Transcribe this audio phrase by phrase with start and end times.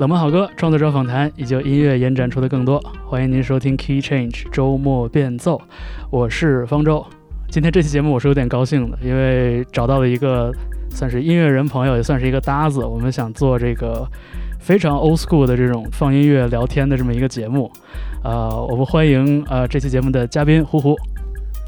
[0.00, 5.60] 冷门好歌、创作者访谈以及音乐延展出的更多，欢迎您收听 Key Change 周末变奏。
[6.08, 7.04] 我是方舟。
[7.50, 10.50] 今天这期节目我是有点高兴的，因为找到了一个
[10.88, 12.82] 算是音乐人朋友，也算是一个搭子。
[12.82, 14.08] 我们想做这个
[14.58, 17.70] 非常 old school 的这种放音乐聊天的这么一个节目。
[18.24, 20.96] 呃，我们欢迎呃这期节目的嘉宾胡胡。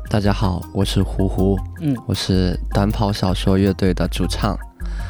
[0.09, 4.59] 大家好，我是胡胡，嗯，我是短跑小说乐队的主唱。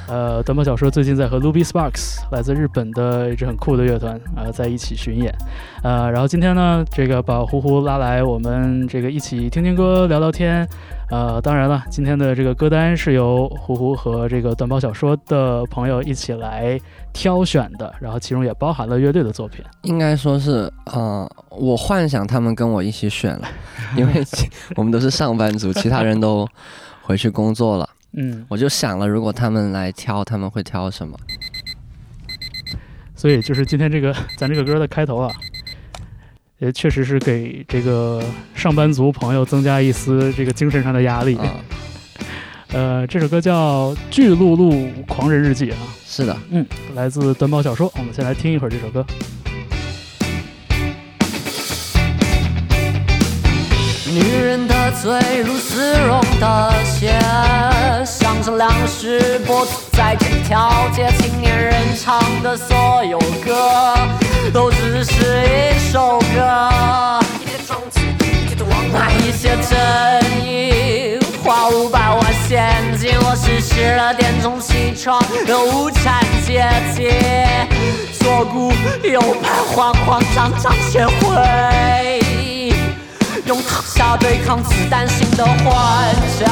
[0.08, 5.32] 呃，短跑小说最近在和 Ruby Sparks 来自日本的一支很酷的乐团啊在一起巡演，
[5.82, 10.68] 呃，然后今天呢，这个把呼呼拉来，我们这个一起听听歌、聊聊天，
[11.10, 16.78] 呃，当然了，今天的这个歌单是由呼呼和这个短跑小说的朋友一起来
[17.12, 19.64] 挑选的，然后其中也包含了乐队的作品。
[19.82, 23.48] 应该说是，呃，我幻想他们跟我一起选了，
[23.96, 24.12] 因为
[24.76, 26.46] 我们都是上班族，其他人都
[27.02, 27.88] 回去工作了。
[28.14, 31.18] 嗯，我就想了，如果他们来挑，他们会挑什么？
[33.16, 35.32] 所以就是今天这个咱这个歌的开头啊，
[36.58, 38.22] 也确实是给这个
[38.54, 41.38] 上班族朋友增加一丝这个精神上的压力。
[42.74, 47.92] 呃，这首歌叫《巨鹿鹿狂人日记》啊，是的，嗯，来自短跑小说。
[47.96, 49.06] 我们先来听一会儿这首歌。
[54.14, 57.20] 女人的嘴如丝绒的线，
[58.04, 61.06] 像是粮食播在这条街。
[61.18, 63.94] 青年人唱的所有歌，
[64.52, 67.20] 都只是一首歌。
[68.92, 73.12] 买一些正义，花五百万现金。
[73.20, 77.08] 我是十二点钟起床的无产阶级，
[78.18, 78.72] 左顾
[79.06, 82.20] 右盼，慌慌张张学会。
[83.44, 86.48] 用塔下对抗子弹型的幻想，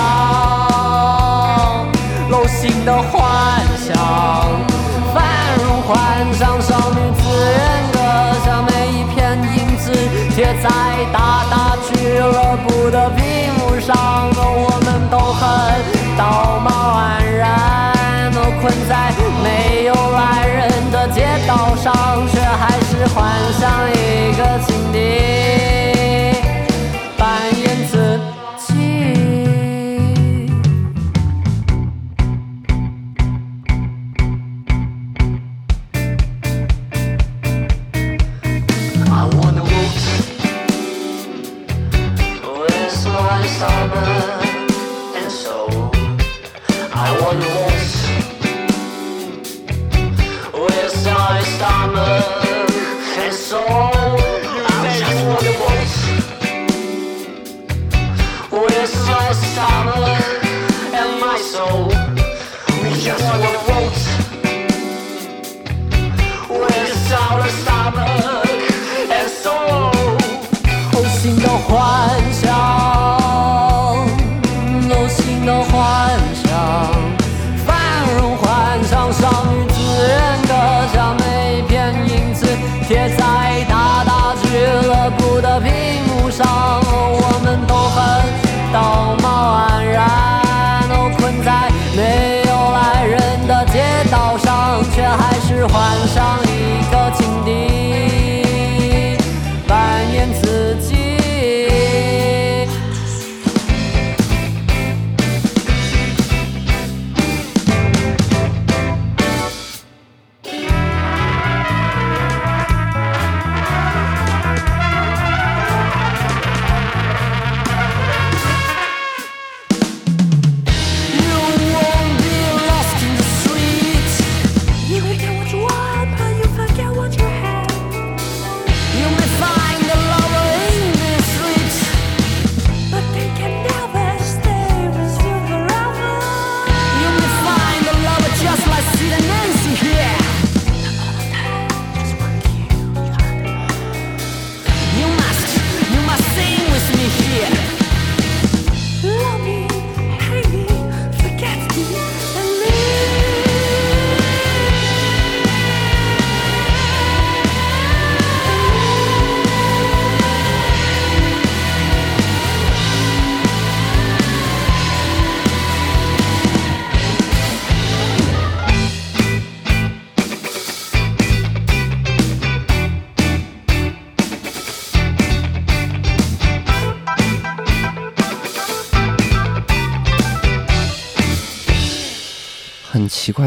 [2.29, 3.95] 楼型的幻想，
[5.15, 5.23] 繁
[5.65, 7.59] 荣幻想，少女自愿
[7.93, 7.99] 歌
[8.45, 9.93] 像每一片影子
[10.35, 10.69] 贴在
[11.13, 13.23] 大大俱乐部的屏
[13.55, 15.41] 幕上，我们都很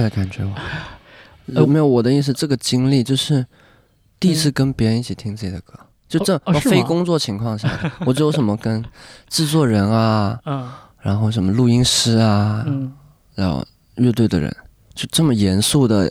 [0.03, 0.55] 的感觉吗？
[1.53, 3.45] 呃没有我的意思，这个经历就是
[4.19, 5.73] 第一次跟别人一起听自己的歌，
[6.07, 7.69] 就这、哦哦非工作情况下，
[8.05, 8.83] 我只有什么跟
[9.27, 10.71] 制作人啊，嗯
[11.01, 12.93] 然后什么录音师啊，嗯
[13.35, 13.65] 然后
[13.95, 14.55] 乐队的人，
[14.95, 16.09] 就这么严肃的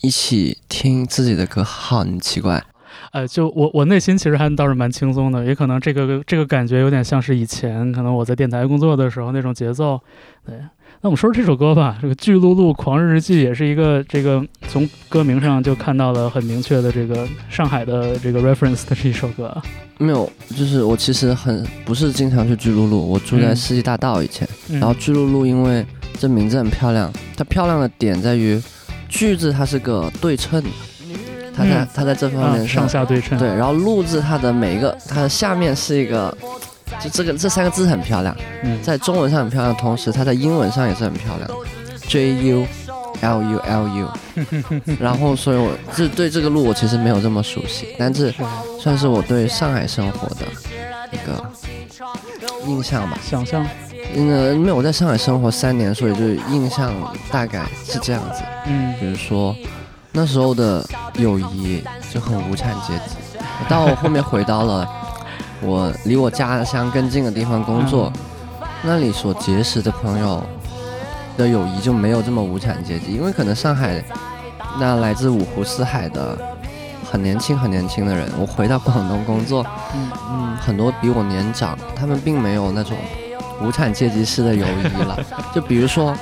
[0.00, 2.64] 一起听自己的歌，很奇怪。
[3.12, 10.00] 呃，就我我内心其实还倒是蛮轻松的，也可能这个这个感觉有点像是以前可能我在电台工作的时候那种节奏。
[10.44, 10.56] 对，
[11.04, 19.52] 那我们说说这首歌吧，这个《巨鹿路狂日记》也是一个这个从歌名上就看到了很明确的这个上海的这个 reference 的这一首歌。
[19.98, 24.48] 没有，就是我其实很不是经常去巨鹿路，我住在嗯世纪大道以前。
[24.68, 25.84] 嗯、然后巨鹿路因为
[26.20, 28.62] 这名字很漂亮，它漂亮的点在于
[29.08, 30.70] 巨字它是个对称的，
[31.52, 33.36] 它在、嗯它在这方啊面上下对称。
[33.40, 36.32] 对，然后鹿字它的每一个它的下面是一个，
[37.00, 41.50] 就这个这三个字很漂亮，嗯，在中文上很漂亮，同时它在英文上也是很漂亮
[42.08, 42.66] ，J U
[43.20, 44.08] L U L U。
[44.98, 48.44] 然后所以我这对这个路我其实没有这么熟悉，但是是
[48.80, 50.46] 算是我对上海生活的
[51.10, 51.44] 一个
[52.66, 53.18] 印象吧。
[53.22, 53.66] 想象。
[54.14, 56.92] 嗯，因为我在上海生活三年，所以就印象
[57.30, 58.42] 大概是这样子。
[58.66, 59.56] 嗯比如说
[60.12, 60.84] 那时候的
[61.14, 63.14] 友谊就很无产阶级，
[63.70, 64.86] 到后面回到了
[65.62, 68.12] 我离我家乡更近的地方工作，
[68.82, 70.42] 那里所结识的朋友
[71.36, 74.02] 的友谊就没有这么无产阶级，因为可能上海
[74.78, 76.36] 那来自五湖四海的
[77.10, 79.64] 很年轻很年轻的人，我回到广东工作，
[79.94, 82.96] 嗯嗯，很多比我年长，他们并没有那种
[83.62, 85.18] 无产阶级式的友谊了。
[85.54, 86.14] 就比如说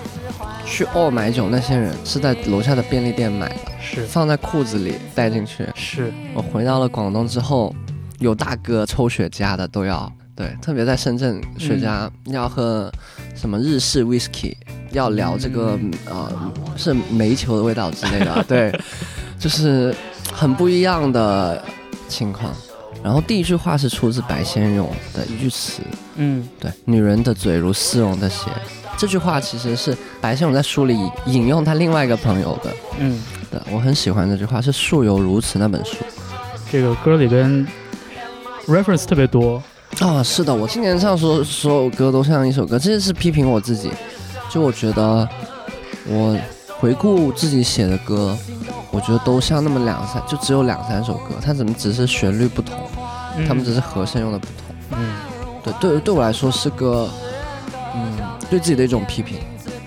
[0.66, 5.66] 去澳买酒，那些人是在楼下的便利店买的，是放在裤子里带进去。
[5.74, 7.74] 是，我回到了广东之后，
[8.20, 10.10] 有大哥抽雪茄的都要。
[10.36, 12.90] 对，特别在深圳，雪茄要喝
[13.34, 14.54] 什么日式 whisky，
[14.90, 18.80] 要聊这个、呃是煤球的味道之类的， 对，
[19.38, 19.94] 就是
[20.32, 21.62] 很不一样的
[22.08, 22.50] 情况。
[23.02, 25.82] 然后第一句话是出自白先勇的一句词，
[26.16, 28.50] 嗯对，女人的嘴如丝绒的鞋。
[28.96, 30.96] 这句话其实是白先勇在书里
[31.26, 35.96] 引用他另外一个朋友的，嗯，对我很喜欢这句话，是《树犹如此》那本书。
[36.70, 37.66] 这个歌里边
[38.66, 39.62] reference 特别多。
[40.00, 43.90] 啊，是的，我今年唱所所有歌都像一首歌，这是批评我自己。
[44.48, 45.28] 就我觉得，
[46.06, 46.36] 我
[46.78, 48.36] 回顾自己写的歌，
[48.90, 52.78] 我觉得都像那么两三，就只有两三首歌，它怎么只是旋律不同，
[53.46, 54.54] 他们只是和声用的不同。
[54.98, 55.14] 嗯，
[55.62, 57.08] 对，对，对我来说是个，
[57.94, 58.18] 嗯，
[58.48, 59.38] 对自己的一种批评。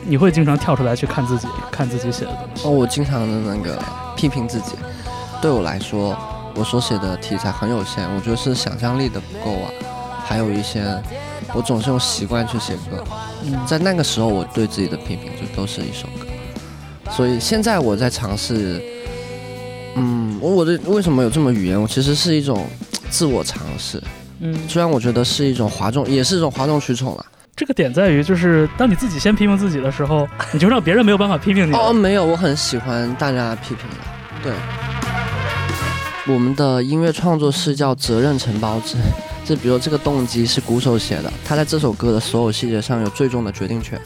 [0.05, 2.67] 你会经常跳出来去看自己看自己写的东西。
[2.67, 3.81] 哦，我经常的那个
[4.15, 4.73] 批评自己，
[5.41, 6.17] 对我来说，
[6.55, 9.71] 我所写的题材很有限，我觉得是想象力的不够啊，
[10.25, 10.83] 还有一些，
[11.53, 13.03] 我总是用习惯去写歌。
[13.45, 16.27] 嗯在那个时候，我对自己的批评就都是一首歌，
[17.11, 18.81] 所以现在我在尝试，
[19.95, 21.81] 嗯，我我的为什么有这么语言？
[21.81, 22.65] 我其实是一种
[23.09, 24.01] 自我尝试，
[24.39, 27.25] 嗯，虽然我觉得是一种哗众，也是一种哗众取宠了。
[27.55, 31.77] 这个点在于，就是当你自己先批评自己的时候，你就让别人没有办法批评你了。
[31.77, 33.95] 哦，没有，我很喜欢大家批评的。
[34.41, 34.53] 对，
[36.25, 38.95] 我们的音乐创作是叫责任承包制，
[39.43, 43.99] 就比如这个动机是鼓手写的，他在这首歌的所有细节上有最终的决定权。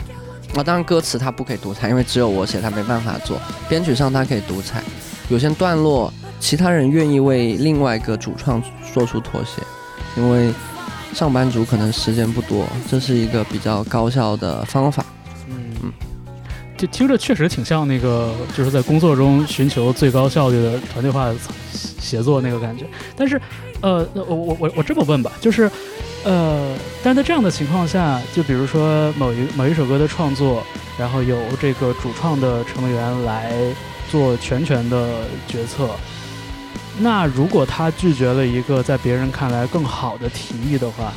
[0.55, 3.39] 啊，当然歌词他不可以独裁，因为只有我写，他没办法做。
[3.69, 4.81] 编曲上他可以独裁，
[5.29, 9.61] 有些段落其他人愿意为另外一个主创做出妥协，
[10.15, 10.51] 因为
[11.13, 15.05] 上班族可能时间不多，这是一个比较高效的方法。
[15.47, 15.91] 嗯，
[16.75, 21.35] 就听着确实挺像那个，就是在工作中寻求最高效率的团队化的
[21.99, 22.85] 协作那个感觉。
[23.15, 23.39] 但是，
[23.81, 25.69] 呃，我我我我这么问吧，就是，
[26.23, 30.63] 呃，但是在这样的情况下，就比如说某一某一首歌的创作，
[30.97, 33.53] 然后由这个主创的成员来
[34.09, 35.89] 做全权的决策。
[36.99, 41.13] 那如果他拒绝了一个在别人看来更好的提议的话，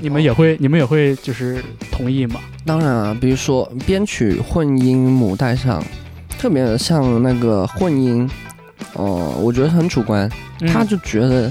[0.00, 2.38] 你们也会你们也会就是同意吗？
[2.66, 5.82] 当然啊，比如说编曲混音母带上，
[6.38, 8.28] 特别像那个混音，
[8.98, 10.28] 哦、我觉得很主观，
[10.60, 11.50] 嗯他就觉得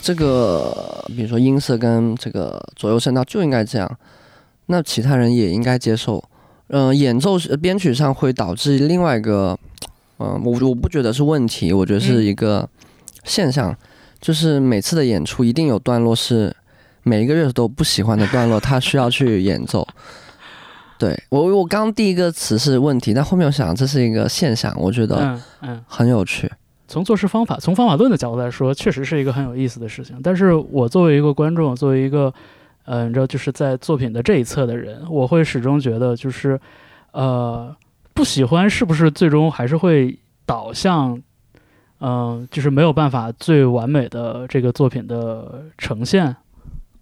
[0.00, 3.98] 这个，比如说音色跟这个左右声道就应该这样，
[4.66, 6.24] 那其他人也应该接受。
[6.68, 9.58] 嗯、演奏是编曲上会导致另外一个，
[10.18, 12.68] 嗯、我我不觉得是问题，我觉得是一个
[13.24, 13.74] 现象，
[14.20, 16.54] 就是每次的演出一定有段落是
[17.02, 19.86] 每一个乐手都不喜欢的段落，他需要去演奏。
[20.98, 26.50] 对我，我刚第一个词是问题，但后面我想这是一个现象，我觉得嗯嗯，很有趣。
[26.88, 30.18] 从做事方法、从方法论的角度来说，确实是一个很有意思的事情。
[30.22, 32.32] 但是我作为一个观众，作为一个，
[32.86, 36.58] 呃，你知道，就是在作品的这一侧的人，我会始终觉得，就是，
[37.12, 37.76] 呃，
[38.14, 41.20] 不喜欢是不是最终还是会导向，
[42.00, 46.34] 嗯、就是没有办法最完美的这个作品的呈现？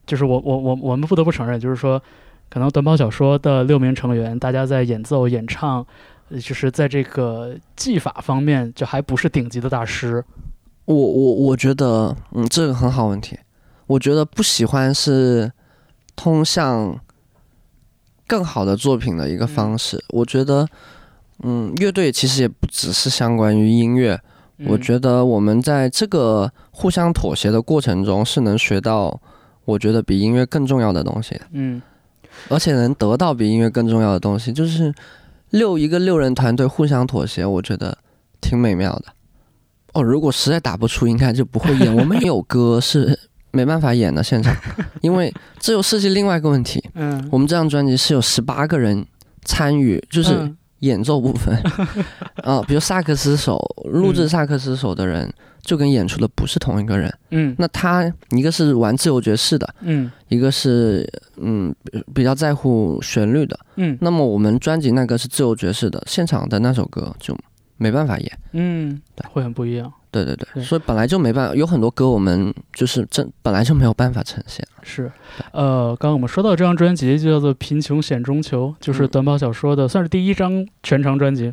[0.04, 2.02] 就是我我我我们不得不承认，就是说，
[2.48, 5.86] 可能短跑小说的六名成员，大家在演奏、演唱，
[6.30, 10.24] 就是在这个技法方面，就还不是顶级的大师。
[10.84, 13.38] 我我我觉得，嗯，这个很好问题。
[13.86, 15.52] 我觉得不喜欢是
[16.14, 16.98] 通向
[18.26, 20.04] 更好的作品的一个方式。
[20.08, 20.66] 我觉得，
[21.42, 24.20] 嗯，乐队其实也不只是相关于音乐。
[24.66, 29.20] 我，觉得我们在这个互相妥协的过程中，是能学到
[29.66, 31.82] 我觉得比音乐更重要的东西的，嗯
[32.48, 34.94] 而且能得到比音乐更重要的东西，就是
[35.50, 37.98] 六一个六人团队互相妥协，我觉得
[38.40, 39.06] 挺美妙的。
[39.92, 41.94] 哦，如果实在打不出，应该就不会演。
[41.96, 43.18] 我们有歌是
[43.50, 44.54] 没办法演的现场，
[45.00, 46.84] 因为这又涉及另外一个问题。
[46.94, 49.06] 嗯，我们这张专辑是有十八个人
[49.44, 51.56] 参与，就是嗯演奏部分，
[52.42, 53.58] 啊、 比如萨克斯手，
[53.90, 57.12] 录制嗯萨克斯手的人就跟演出的不是同一个人。
[57.30, 63.58] 嗯那他一个是玩自由爵士的，嗯一个是嗯比比较在乎旋律的。
[63.76, 67.36] 嗯那么我们专辑那个是自由爵士的，现场的那首歌就
[67.76, 68.38] 没办法演。
[68.52, 69.92] 嗯对，会很不一样。
[70.24, 74.66] 对对对，所以本来就没办法，有很多歌我们就是真本来就没有办法呈现。
[74.82, 75.10] 是，
[75.52, 81.52] 呃，刚刚我们说到这张专辑就叫做《贫穷险中求》，就是嗯短跑小说的，算是第一张全长专辑。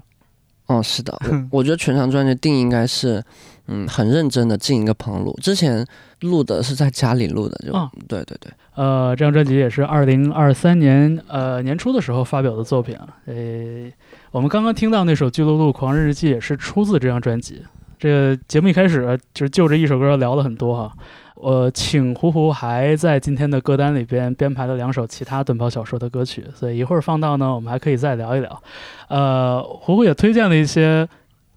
[0.67, 1.17] 哦，是的，
[1.51, 3.22] 我我觉得全长专辑定应该是，
[3.67, 5.38] 嗯，很认真的进一个棚录。
[5.41, 5.86] 之前
[6.22, 13.08] 录的是在家里录的，就、啊对对对，呃，这张专辑也是二零二三年呃年初的时候发表的作品啊。
[13.25, 13.91] 呃，
[14.32, 17.62] 我们刚刚听到那首《巨鹿路狂人日记》也是出自这张专辑。
[18.03, 20.91] 这个节目一开始就是就这一首歌聊了很多哈。
[21.36, 28.62] 呃，请胡胡还在今天的歌单里边编排了两首其他短跑小说的歌曲，所以一会儿放到呢，我们还可以再聊一聊。
[29.07, 31.07] 呃，胡胡也推荐了一些，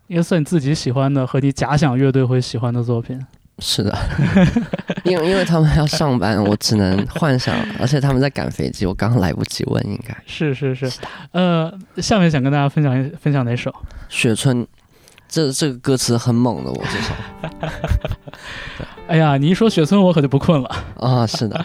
[0.06, 3.20] 应该算你自己喜欢的和你假想乐队会喜欢的作品。
[3.58, 3.92] 是的，
[5.02, 10.88] 因为因为他们要上班，我只能幻想，而且他们在赶飞机，我刚刚来不及问，应该是是是，
[11.32, 13.74] 呃，下面想跟大家分享一分享哪首？
[14.08, 14.64] 雪村，
[15.28, 17.14] 这这个歌词很猛的，我这首
[19.09, 20.68] 哎呀，你一说雪村，我可就不困了。
[20.97, 21.64] 啊，是的，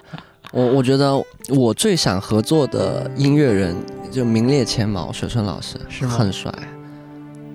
[0.51, 1.13] 我我觉得
[1.49, 3.75] 我最想合作的音乐人
[4.11, 6.53] 就名列前茅，雪村老师是吗很帅，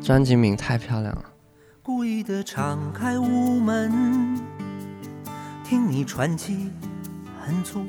[0.03, 1.23] 专辑名太漂亮了。
[1.83, 4.41] 故意的敞开屋门，
[5.65, 6.71] 听你喘气
[7.41, 7.85] 很粗，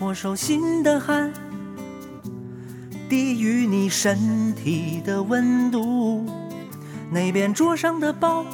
[0.00, 1.32] 我手心的汗
[3.08, 6.26] 低于你身体的温度。
[7.10, 8.44] 那边桌上的包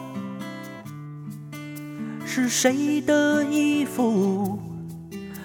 [2.25, 4.59] 是谁的衣服？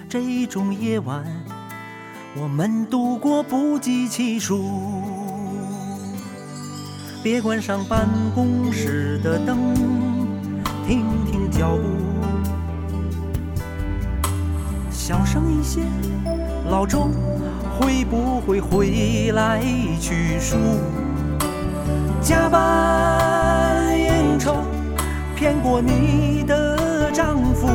[0.08, 1.24] 这种夜晚，
[2.36, 5.02] 我们度过不计其数。
[7.22, 9.74] 别关上办公室的灯，
[10.86, 11.82] 听听脚步，
[14.90, 15.82] 小声一些。
[16.70, 17.08] 老周
[17.78, 19.60] 会不会回来
[20.00, 20.56] 取书？
[22.20, 24.56] 加班应酬
[25.34, 27.66] 骗过你的丈夫，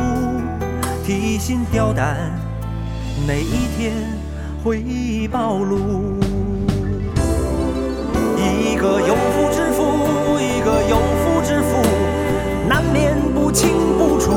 [1.04, 2.16] 提心吊胆，
[3.26, 3.92] 哪一天
[4.62, 6.14] 会暴露？
[8.38, 11.82] 一个有夫之妇，一个有妇之夫，
[12.68, 14.32] 难免不清不楚，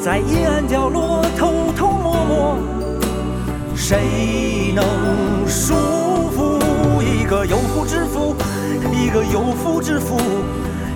[0.00, 2.58] 在阴暗角落偷偷摸摸，
[3.74, 4.84] 谁能
[5.46, 5.97] 说？
[7.48, 8.36] 有妇之夫，
[8.92, 10.20] 一个有妇之夫，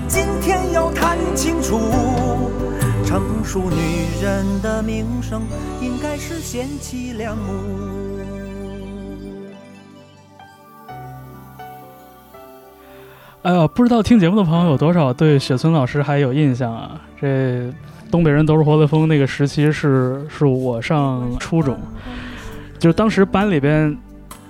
[0.06, 1.80] 今天要谈清楚。
[3.06, 5.40] 成熟女人的名声，
[5.80, 7.52] 应该是贤妻良母。
[13.40, 17.00] 哎呀，不知道听节目的朋友有多少对雪村老师还有印象啊？
[17.18, 17.72] 这
[18.10, 21.78] 东北人都是活雷锋那个时期是是我上初中，
[22.78, 23.96] 就当时班里边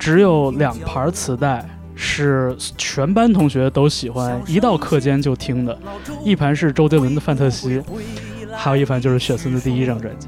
[0.01, 5.79] 只有两盘磁带是全班同学都喜欢，一到课间就听的，
[6.25, 7.79] 一盘是周杰伦的《范特西》，
[8.55, 10.27] 还有一盘就是雪村的第一张专辑。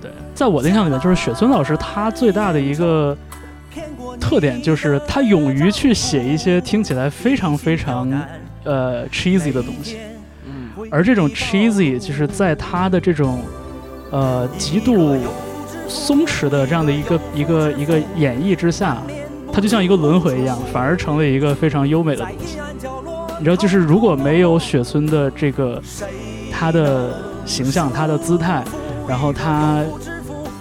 [0.00, 3.16] 对，在我的印象里面，就是雪村老师他最大的一个
[4.20, 8.10] 特点就是他勇于去写一些听起来非常非常
[8.64, 9.98] 呃 cheesy 的东西，
[10.46, 13.42] 嗯，而这种 cheesy 就是在他的这种
[14.10, 15.16] 呃极度
[15.88, 19.02] 松弛的这样的一个一个一个演绎之下，
[19.60, 22.58] 就像一个轮回一样，反而成了一个非常优美的东西。
[23.38, 25.80] 你知道，就是如果没有雪村的这个
[26.50, 28.62] 他的形象、他的姿态，
[29.08, 29.82] 然后他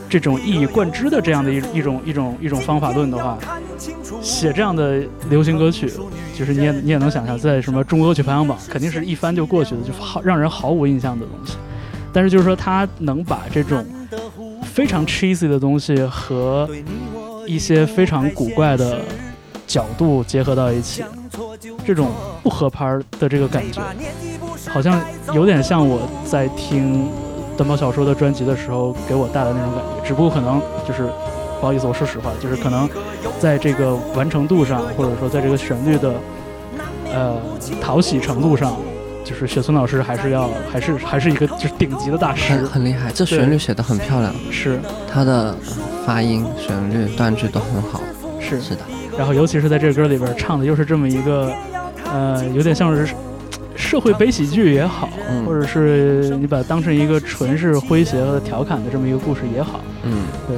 [0.08, 3.38] 这种一以贯之的这样的一一种一种一种方法论的话，
[4.22, 5.92] 写这样的流行歌曲，
[6.38, 11.56] 就是你也你也能想象，在什么中国歌曲排行榜，肯定是一翻就过去的，就好让人毫无印象的东西。
[12.12, 13.86] 但是就是说，他能把这种
[14.64, 16.68] 非常 cheesy 的东西和
[17.50, 19.00] 一些非常古怪的
[19.66, 21.04] 角度结合到一起，
[21.84, 22.12] 这种
[22.44, 22.86] 不合拍
[23.20, 23.82] 的这个感觉，
[24.68, 25.02] 好像
[25.34, 27.10] 有点像我在听
[27.58, 30.08] 短跑小说的专辑的时候给我带来那种感觉。
[30.08, 31.10] 只不过可能就是
[31.60, 32.88] 不好意思，我说实话，就是可能
[33.40, 36.14] 在这个完成度上，或者说在这个旋律的
[37.12, 37.36] 呃
[37.82, 38.78] 讨喜程度上，
[39.26, 42.86] 就是雪村老师还是要还是还是一个就是顶级的大师很。
[42.86, 44.80] 厉害，这旋律写得很漂亮，是
[45.12, 45.56] 他的
[46.10, 48.02] 发音、旋律、断句都很好。
[48.40, 48.82] 是，是的，
[49.16, 51.54] 然后尤其是在这个歌里边唱的又是这么一个，
[52.12, 53.14] 呃，有点像是
[53.76, 60.58] 社会悲喜剧也好，嗯或者是你把它当成一个纯是诙谐和调侃的这么一个故事也好，嗯，对。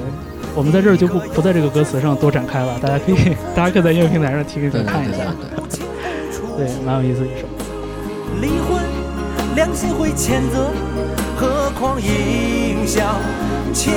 [0.56, 5.36] 我们在这儿就不不在这个歌词上多展开了，大家可以 大家可以在音乐平台上听一听看一下，
[5.68, 5.80] 对对
[6.56, 6.66] 对。
[6.66, 7.46] 对，蛮有意思的一首。
[8.40, 8.82] 离婚，
[9.54, 11.01] 良心会谴责，何
[12.00, 13.20] 影响
[13.74, 13.94] 前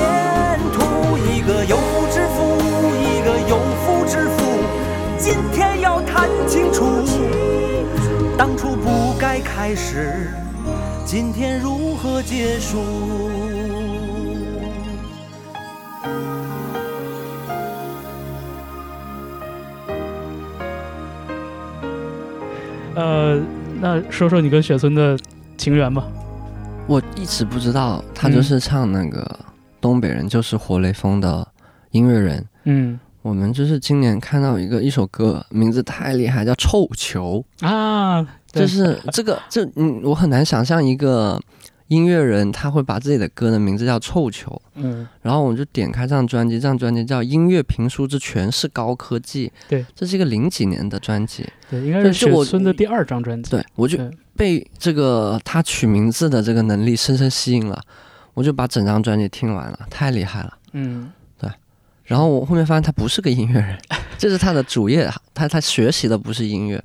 [0.73, 1.17] 途？
[1.17, 2.57] 一个有夫之妇，
[2.99, 4.63] 一个有妇之夫，
[5.17, 6.85] 今天要谈清楚，
[8.37, 10.29] 当初不该开始，
[11.05, 12.79] 今天如何结束？
[22.95, 23.39] 呃，
[23.79, 25.17] 那说说你跟雪村的
[25.57, 26.03] 情缘吧。
[26.87, 29.21] 我一直不知道他就是唱那个
[29.81, 31.47] 《东北人就是活雷锋》的
[31.91, 32.45] 音乐人。
[32.65, 32.99] 嗯。
[33.23, 37.43] 我们就是今年看到一个一首歌，名字太厉害，叫《臭球。
[37.61, 41.41] 啊，》，就是这个这嗯，我很难想象一个
[41.87, 44.49] 音乐人他会把自己的歌的名字叫《臭球》。
[44.75, 53.51] 嗯然后我就点开这张专辑，这张专辑叫《音乐评书之全是高科技》，对，这是一个零几年的专辑，对，应该是是我雪村的第二张专辑。
[53.51, 53.97] 对我就
[54.35, 57.81] 被这个他取名字的这个能力深深吸引了，
[58.33, 60.57] 我就把整张专辑听完了，太厉害了。
[60.73, 61.49] 嗯对
[62.03, 63.77] 然后我后面发现他不是个音乐人，
[64.17, 66.83] 这是他的主业，他他学习的不是音乐，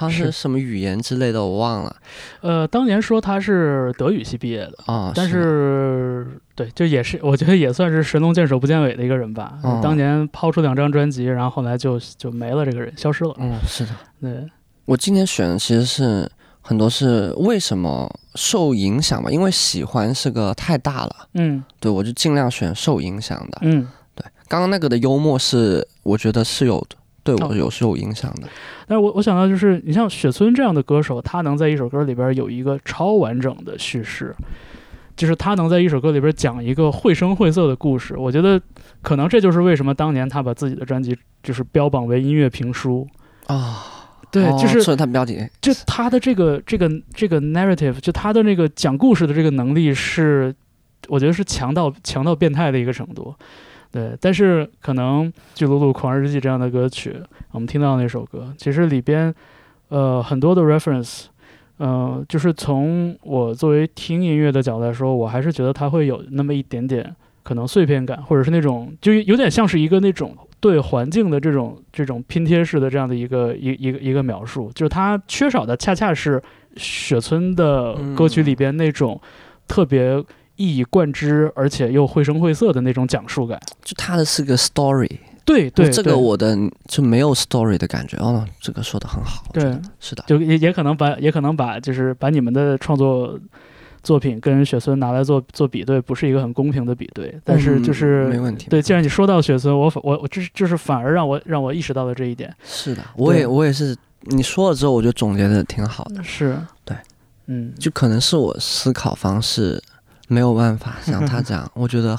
[0.00, 1.94] 好像是是什么语言之类的，我忘了
[2.40, 4.72] 呃，当年说他是德语系毕业的。
[4.86, 5.12] 啊。
[5.14, 9.58] 但的是对，就也是，我觉得也算是神龙见首不见尾的一个人吧。
[9.62, 13.34] 嗯当年抛出两张专辑，然后后来就就没了，这个人消失了。
[13.38, 13.90] 嗯，是的。
[14.22, 14.48] 对，
[14.86, 16.30] 我今天选的其实是
[16.62, 23.58] 很多是为什么受影响吧，因为喜欢是个太大了，嗯对我就尽量选受影响的。
[23.60, 23.86] 嗯。
[24.14, 28.48] 对，刚刚那个的幽默是我觉得是有的，对哦我有是有影响的。
[28.86, 34.34] 但是我我想到就是，你像雪村这样的歌手，他能在一首歌里边有一个超完整的叙事，
[35.16, 38.16] 就是他能在一首歌里边讲一个绘声绘色的故事。
[38.16, 38.60] 我觉得
[39.02, 43.06] 可能这就是为什么当年他把自己的专辑就是标榜为音乐评书。
[43.46, 50.54] 啊，对，哦就是所以他标题就他的这个这个这个 narrative，就他的那个讲故事的这个能力是，
[51.08, 53.34] 我觉得是强到强到变态的一个程度。
[53.92, 57.16] 对，但是可能《巨鹿鹿狂日记》这样的歌曲，
[57.50, 59.34] 我们听到那首歌，其实里边
[59.88, 61.24] 呃很多的 reference，
[61.78, 76.40] 呃，就是从我作为听音乐的角度来说，我还是觉得它会有那么一点点可能碎片感，或者是那种就有点像是一个那种对环境的这种这种拼贴式的这样的一个一一个一个描述，就是它缺少的恰恰是
[76.76, 79.20] 雪村的歌曲里边那种
[79.66, 80.22] 特别
[80.60, 83.58] 一以贯之，而且又绘声绘色的那种讲述感。
[83.82, 85.08] 就他的是个 story，
[85.46, 86.54] 对对，这个我的
[86.86, 88.18] 就没有 story 的感觉。
[88.18, 89.62] 哦，这个说的很好，对
[89.98, 93.40] 是的，就也也可能把也可能把就是把你们的创作
[94.02, 97.34] 作品跟雪村拿来做做比对，不是一个很公平的比对。
[97.42, 98.68] 但是就嗯是、没问题。
[98.68, 102.54] 对，既然你说到雪村，我反我我这就是反而让我让我意识到了这一点。
[102.62, 106.22] 是的，我也我也是，你说了之后，我就总结的挺好的。
[106.22, 106.94] 是，对，
[107.46, 109.82] 嗯，就可能是我思考方式
[110.30, 112.16] 没有办法 像他这样，我觉得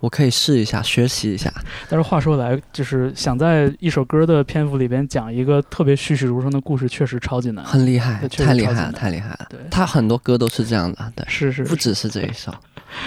[0.00, 1.50] 我可以试一下，学习一下。
[1.88, 7.64] 但是话说来，就是想在一首歌的篇幅里边讲一个特别栩栩如生的故事，确实超级难。
[7.64, 9.46] 很厉害，太厉害了，太厉害了。
[9.48, 12.52] 对，他很多歌都是这样的，对，是是，不只是这一首。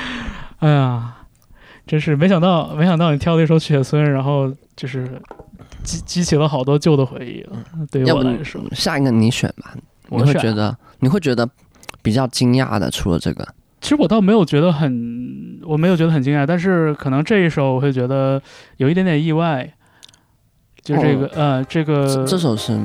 [0.59, 1.15] 哎呀，
[1.85, 5.21] 真是没想到，没想到你挑了一首雪村，然后就是
[5.83, 7.57] 激激起了好多旧的回忆了。
[7.91, 11.47] 对于我来说，下一个你选吧，你我会觉得你会觉得
[12.01, 13.47] 比较惊讶的，除了这个，
[13.81, 18.41] 其实我倒没有觉得很，我没有觉得很惊讶，但是可能这一首我会觉得
[18.77, 19.69] 有一点点意外。
[20.81, 22.75] 就这个，呃，这个这这首是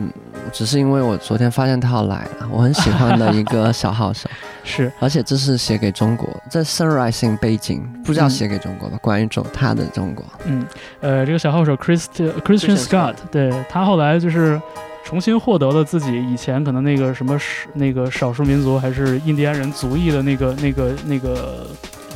[0.53, 4.29] 只是因为我昨天发现他要来了，我很喜欢的一个小号手。
[4.65, 8.99] 是而且这是写给中国，在 Sunrising 背景不知道嗯写给中国吧？
[9.01, 10.67] 关于中他的中国，嗯，
[11.01, 14.61] 呃，这个小号手 Christ Christian Christian Scott，Scott 对他后来就是
[15.05, 21.67] 重新获得了自己以前可能那个什么少那个少数民族还是印第安人族裔的那个那个那个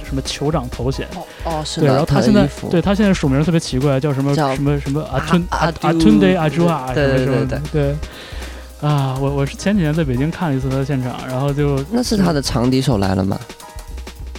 [0.03, 1.07] 什么酋长头衔。
[1.45, 1.87] 哦，是的。
[1.87, 7.97] 对，然后他现在对他现在署名特别奇怪，叫什么叫什么什么阿吞阿吞德阿朱啊，对对什么什么对对。
[8.81, 13.39] 啊，我我是前几年在北京看了一次他的现场，然后就那是他的长笛手来了吗？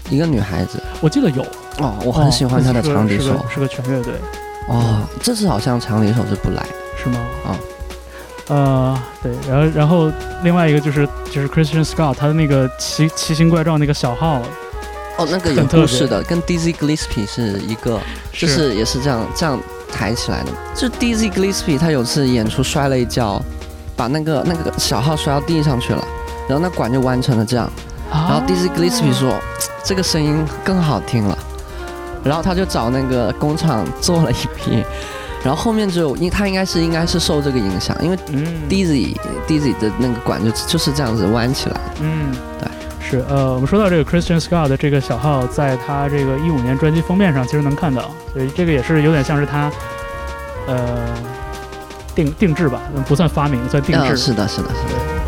[0.10, 0.82] 一个女孩子。
[1.02, 1.44] 我记得有，
[1.78, 3.26] 哦，我很喜欢他的长笛手。
[3.26, 4.14] 是个是个全乐队，
[4.70, 6.66] 哦，这次好像长笛手是不来，
[6.98, 7.20] 是吗？
[7.46, 7.56] 哦
[8.50, 10.12] 呃，对，然后然后
[10.44, 14.42] 另外一个就是就是 Christian Scott 他的那个奇奇形怪状那个小号，
[15.18, 18.00] 哦，那个有故事的，跟 Dizzy Gillespie 是一个，
[18.34, 19.60] 就是也是这样这样
[19.92, 20.52] 抬起来的。
[20.76, 23.42] 就 Dizzy Gillespie 他有次演出摔了一跤，
[23.96, 26.04] 把那个那个小号摔到地上去了，
[26.48, 27.72] 然后那管就弯成了这样。
[28.12, 29.36] 然然后 Dizzy Gillespie 说，
[29.84, 31.38] 这个声音更好听了，
[32.24, 34.84] 然后他就找那个工厂做了一批，
[35.44, 39.16] 然后后面就因他应该是应该是受这个影响，因为嗯 Dizzy
[39.48, 41.80] Dizzy 的那个管就就是这样子弯起来。
[42.02, 42.70] 嗯，对，
[43.10, 49.72] 是呃，我们说到这个 Christian Scott 的这个小号，在他这个一五年专辑封面上其实能看到，所以这个也是有点像是他
[50.68, 50.86] 呃
[52.14, 54.14] 定定制吧，不算发明，算定制。
[54.14, 55.19] 嗯，是的，是的，是的。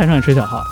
[0.00, 0.64] 呃，你在台上也吹小号，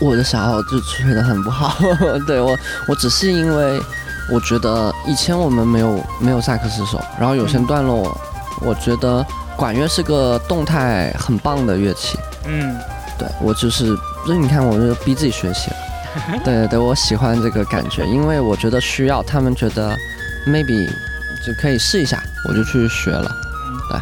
[0.00, 1.76] 我的小号就吹得很不好，
[2.26, 3.80] 对我，我只是因为
[4.28, 8.18] 我觉得以前我们没有没有萨克斯手，然后有些段落，
[8.60, 9.24] 我觉得
[9.56, 12.76] 管乐是个动态很棒的乐器，嗯，
[13.16, 15.76] 对我就是，所以你看我就逼自己学习了，
[16.44, 19.96] 对对对，我喜欢这个感觉，因为我觉得需要，他们觉得
[20.46, 20.88] maybe
[21.46, 23.30] 就可以试一下，我就去学了。
[23.88, 24.00] 对。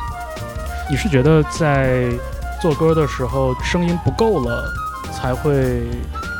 [0.90, 2.10] 你是觉得在
[2.64, 4.64] 做歌的时候声音不够了，
[5.12, 5.86] 才会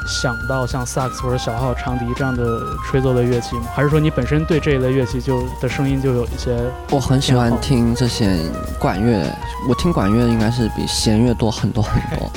[0.08, 3.64] 想到像萨克斯或者小号、长笛这样的吹奏的乐器吗？
[3.74, 6.58] 还是说你本身对这一类乐器就的声音就有一些？
[6.88, 8.38] 我很喜欢听这些
[8.78, 9.30] 管乐，
[9.68, 12.26] 我听管乐应该是比弦乐多很多很多。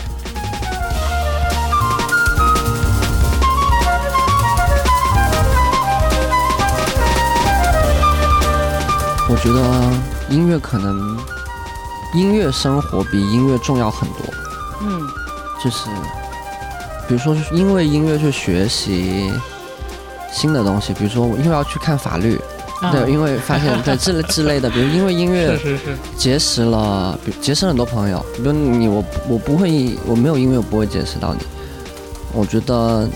[9.30, 9.62] 我觉得
[10.30, 11.18] 音乐可能
[12.18, 14.34] 音乐生活比音乐重要很多，
[14.82, 15.08] 嗯
[15.64, 15.86] 就是
[17.08, 19.32] 比如说因为音乐去学习
[20.34, 22.40] 新的东西，比如说我因为要去看法律，
[22.82, 25.60] 啊对，因为发现对之类之类的， 比如因为音乐
[26.18, 28.24] 结识了，比结识了很多朋友。
[28.36, 31.40] 比如你，我我不会，我没有音乐，我不会结识到你。
[32.34, 33.08] 我觉得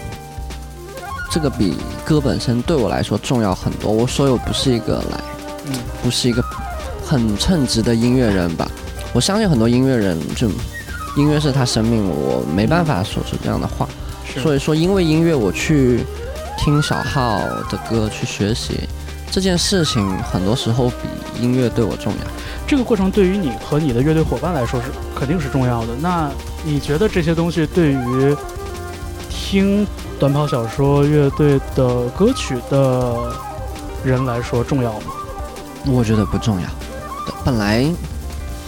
[1.31, 3.91] 这个比歌本身对我来说重要很多。
[3.91, 5.19] 我所以我不是一个来，
[5.65, 6.43] 嗯不是一个
[7.05, 8.69] 很称职的音乐人吧。
[9.13, 10.49] 我相信很多音乐人就
[11.17, 13.87] 音乐是他生命，我没办法说出这样的话。
[14.25, 16.05] 是所以说，因为音乐我去
[16.57, 18.79] 听小号的歌去学习
[19.29, 22.19] 这件事情，很多时候比音乐对我重要。
[22.65, 25.93] 这个过程对于你和你的乐队伙伴来说是肯定是重要的。
[25.99, 26.31] 那
[26.63, 28.35] 你觉得这些东西对于
[29.29, 29.85] 听
[30.17, 33.33] 短跑小说乐队的歌曲的
[34.05, 35.11] 人来说重要吗？
[35.87, 36.67] 我觉得不重要。
[37.43, 37.85] 本来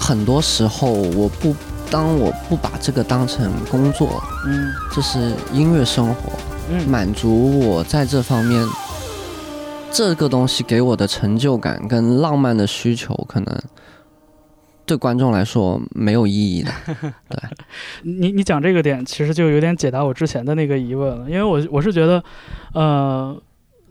[0.05, 1.55] 很多时候我不
[1.89, 6.33] 当我不把这个当成工作，嗯这是音乐生活，
[6.69, 6.85] 嗯。
[6.89, 8.67] 满足我在这方面
[9.89, 13.61] 这个东西给我的成就感跟浪漫的需求，可能
[14.85, 16.71] 对观众来说没有意义的。
[17.29, 17.39] 对。
[18.01, 22.21] 你你讲这个点，其实就有点解答我之前的那个疑问了，因为我我是觉得，
[22.73, 23.41] 呃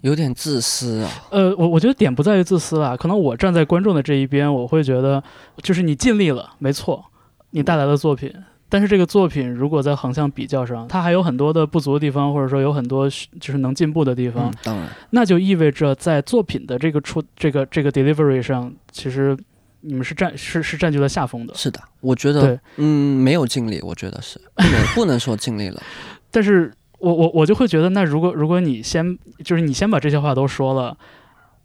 [0.03, 1.11] 有点自私啊。
[1.31, 5.23] 呃，我我觉得点不在于自私啦，可能我站在观众的这一边，我会觉得
[5.63, 7.05] 就是你尽力了，没错，
[7.51, 8.33] 你带来的作品。
[8.69, 13.07] 但是这个作品如果在横向比较上，它还有很多的不足的地方，或者说有很多
[13.39, 19.37] 就是能进步的地方，嗯，当然，那就意味着在作品的这个出这个这个 delivery 上，其实
[19.83, 21.55] 你们是占是是占据了下风的。
[21.55, 25.83] 是的，我觉得对，嗯，没有尽力，我觉得是不能不能说尽力了。
[26.33, 30.97] 但是我我我就会觉得，那如果如果你先就是你先把这些话都说了，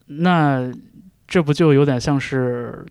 [0.07, 0.71] 那
[1.27, 2.85] 这不就有点像是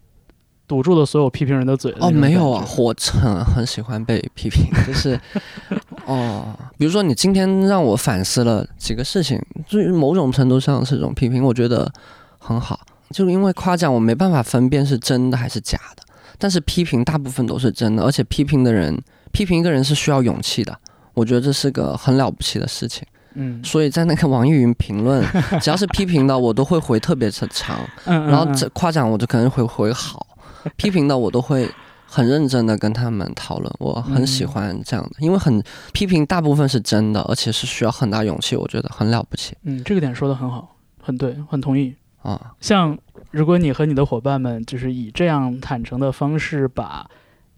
[0.68, 5.18] 堵住了所有批评人的嘴哦，没有啊，我很很喜欢被批评，就是
[6.06, 11.92] 哦，比如说你今天让我反思了几个事情，就是某种程度上是一种批评，我觉得
[12.38, 12.80] 很好。
[13.11, 16.02] 就是因为夸奖我没办法分辨是真的还是假的，
[16.38, 19.00] 但是批评大部分都是真的，而且批评的人
[19.32, 20.76] 批评一个人是需要勇气的，
[21.16, 23.05] 我觉得这是个很了不起的事情。
[23.38, 25.22] 嗯所以在那个网易云评论，
[25.61, 30.26] 只要是批评的我都会回特别的长，嗯，然后嗯这夸奖我就可能会回好，
[30.76, 31.68] 批评的我都会
[32.07, 33.70] 很认真的跟他们讨论。
[33.79, 41.94] 我很喜欢这样的，因为很批评大部分是真的，而且是需要很大勇气，我觉得很了不起嗯，这个点说的很好，很对，很同意。
[42.22, 42.55] 啊。
[42.61, 42.96] 像
[43.31, 47.07] 如果你和你的伙伴们就是以这样坦诚的方式把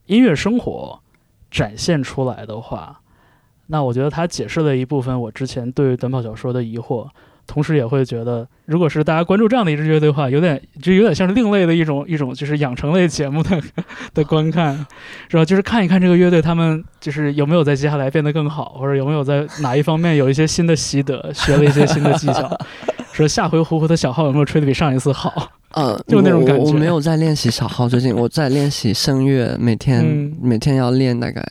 [0.07, 0.99] 音乐生活
[1.53, 3.01] 展现出来的话，
[3.69, 7.07] 那我觉得它解释了一部分我之前对短跑小说的疑惑，
[7.47, 13.61] 同时也会觉得，如果是大家关注这样的一支乐队的话，有点就有点像是另类的一种一种就是养成类节目的
[14.13, 14.75] 的观看，
[15.29, 15.45] 是吧？
[15.45, 22.59] 就是看一看这个乐队他们就是有没有在接下来变得更好，或者有没有在哪一方面有一些新的习得，学了一些新的技巧。
[23.13, 25.51] 说下回胡胡的小号有没有吹得比上一次好？
[25.73, 31.43] 呃， 就那种感觉我没有在练习小号，最近我在练习声乐，每天、嗯每天要练大概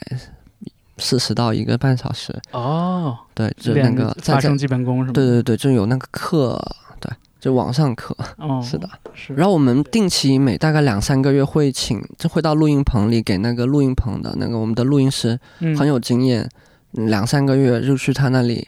[0.98, 2.34] 四十到一个半小时。
[2.52, 5.12] 哦，对，就那个发声基本功是吗？
[5.14, 6.60] 对对对，就有那个课，
[7.00, 8.16] 对，就网上课。
[8.38, 9.34] 哦，是的，是。
[9.34, 16.50] 然后我们定期每大概两三个月会请，就会到录音棚里给那个录音棚的那个我们的录音师嗯很有经验，
[16.94, 18.68] 嗯两三个月就去他那里，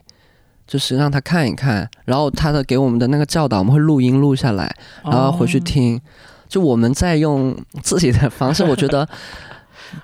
[0.67, 6.01] 就是让他看一看，然后他的给我们的那个教导我们会录音录下来，然后回去哦听。
[6.47, 9.07] 就我们在用自己的方式，我觉得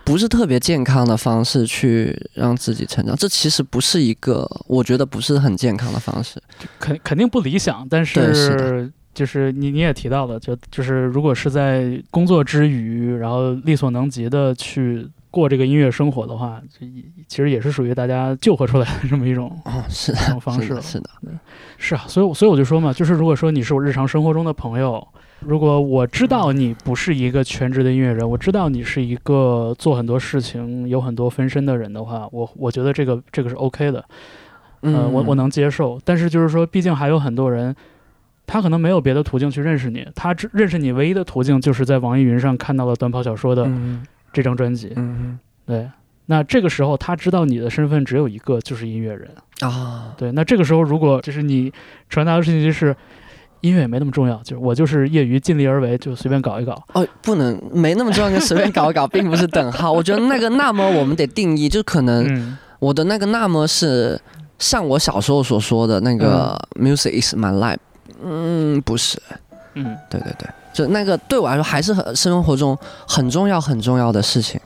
[0.03, 6.41] 不是特别健康的方式去让自己成长，这其实不是一个，我觉得不是很健康的方式。
[6.79, 21.09] 肯肯定不理想，但是是就是你你也提到了，就就是如果是在工作之余，然后力所能及的去过这个音乐生活的话，这也其实也是属于大家救活出来的这么一种哦，是的，方式了是的，。
[21.21, 21.39] 是的，
[21.77, 25.05] 是啊，所以所以我就说嘛，就是如果说你是我日常生活中的朋友，
[25.39, 34.03] 如果我知道你不是一个全职的音乐人，我知道你是一个做很多事情、有很多分身的人的话，我我觉得这个这个是 OK 的，
[34.81, 35.99] 呃，我我能接受。
[36.03, 37.75] 但是就是说，毕竟还有很多人，
[38.47, 45.89] 他可能没有别的途径去认识你，他只认识你唯一的途径就是在网易云上看到了短跑小说的嗯这张专辑，嗯对。
[46.27, 49.29] 那这个时候，他知道你的身份只有一个，就是音乐人。
[49.61, 51.71] 啊，对，那这个时候如果就是你
[52.09, 52.95] 传达的信息是
[53.65, 56.79] 音乐也没那么重要，就是我就是业余尽力而为，就随便搞一搞。
[56.93, 59.91] 哦，不能没那么重要，跟随便搞一搞 并不是等号。
[59.91, 64.19] 我觉得那个那么我们得定义，就可能嗯我的那个那么是
[64.59, 67.77] 像我小时候所说的那个 music is my life，
[68.23, 69.19] 嗯，不是，
[69.73, 74.59] 嗯对对对，就那个对我来说还是很生活中很重要很重要的事情，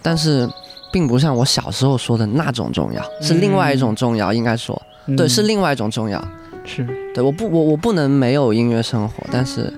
[0.00, 0.48] 但是
[0.92, 6.22] 并不像我小时候说的那种重要，是另外一种重要，应该说，嗯对，是另外一种重要。
[6.64, 9.72] 是对，我不，我我不能没有音乐生活，但是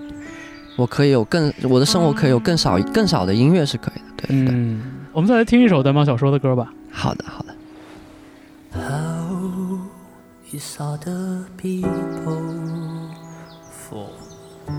[0.77, 4.27] 我可以有更，我的生活可以有更少更少的音乐是可以的。
[4.29, 4.81] 对对对，嗯，
[5.13, 6.73] 我们再来听一首短跑小说的歌吧。
[6.91, 7.55] 好的好的。
[8.73, 9.81] How
[10.53, 13.11] is other people
[13.71, 14.09] for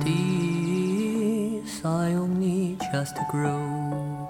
[0.04, 4.28] this I only just grow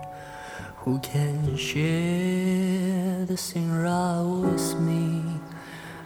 [0.84, 5.35] who can share the same route with me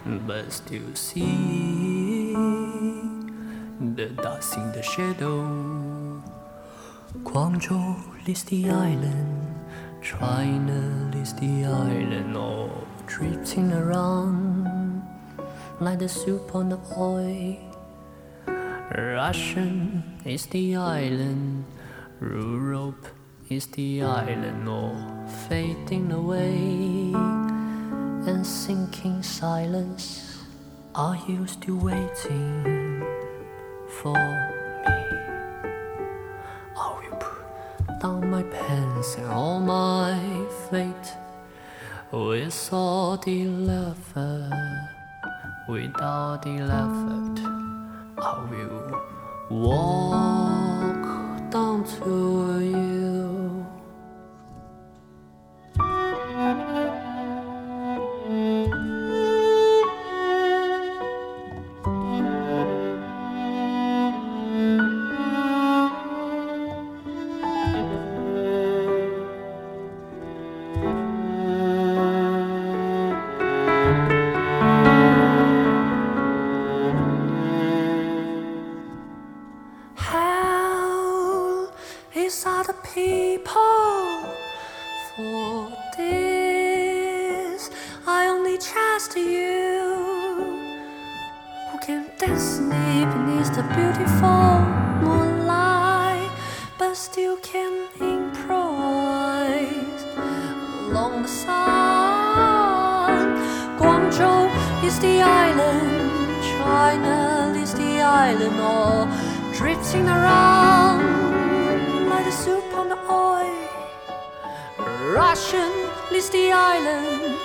[0.06, 2.34] but still see
[3.96, 6.22] the dust in the shadow
[7.24, 9.40] Guangzhou is the island
[10.02, 14.70] China is the island all drifting around
[15.80, 17.58] like the soup on the oil.
[18.96, 21.66] Russian is the island,
[22.22, 23.08] Europe
[23.50, 27.39] is the island all fading away
[28.28, 30.38] and sinking silence.
[30.96, 33.04] Are you still waiting
[34.02, 35.16] for me?
[36.76, 40.20] I will put down my pants and all my
[40.70, 41.14] fate
[42.12, 44.52] with all the effort.
[45.68, 47.40] Without the effort,
[48.18, 49.02] I will
[49.50, 51.04] walk
[51.52, 52.89] down to you.
[116.20, 117.40] Is the island,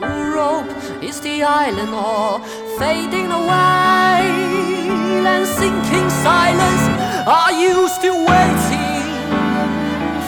[0.00, 0.70] Europe
[1.02, 2.38] is the island, all
[2.78, 4.22] fading away
[5.32, 6.84] and sinking silence.
[7.26, 9.02] Are you still waiting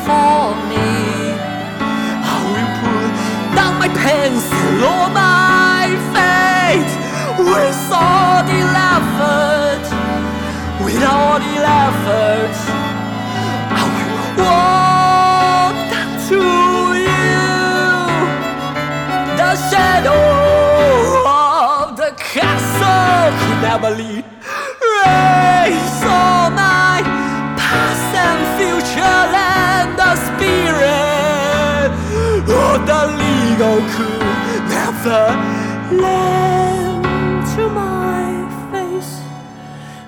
[0.04, 0.88] for me?
[2.32, 3.10] I will put
[3.54, 6.92] down my pencil or my fate
[7.38, 8.62] with all the
[8.98, 9.84] effort,
[10.84, 12.73] with all the effort.
[23.83, 24.23] could never lead.
[25.03, 27.01] Raise all my
[27.57, 31.91] past and future and the spirit
[32.47, 35.23] of the legal could never
[35.91, 37.03] lend
[37.55, 39.19] to my face.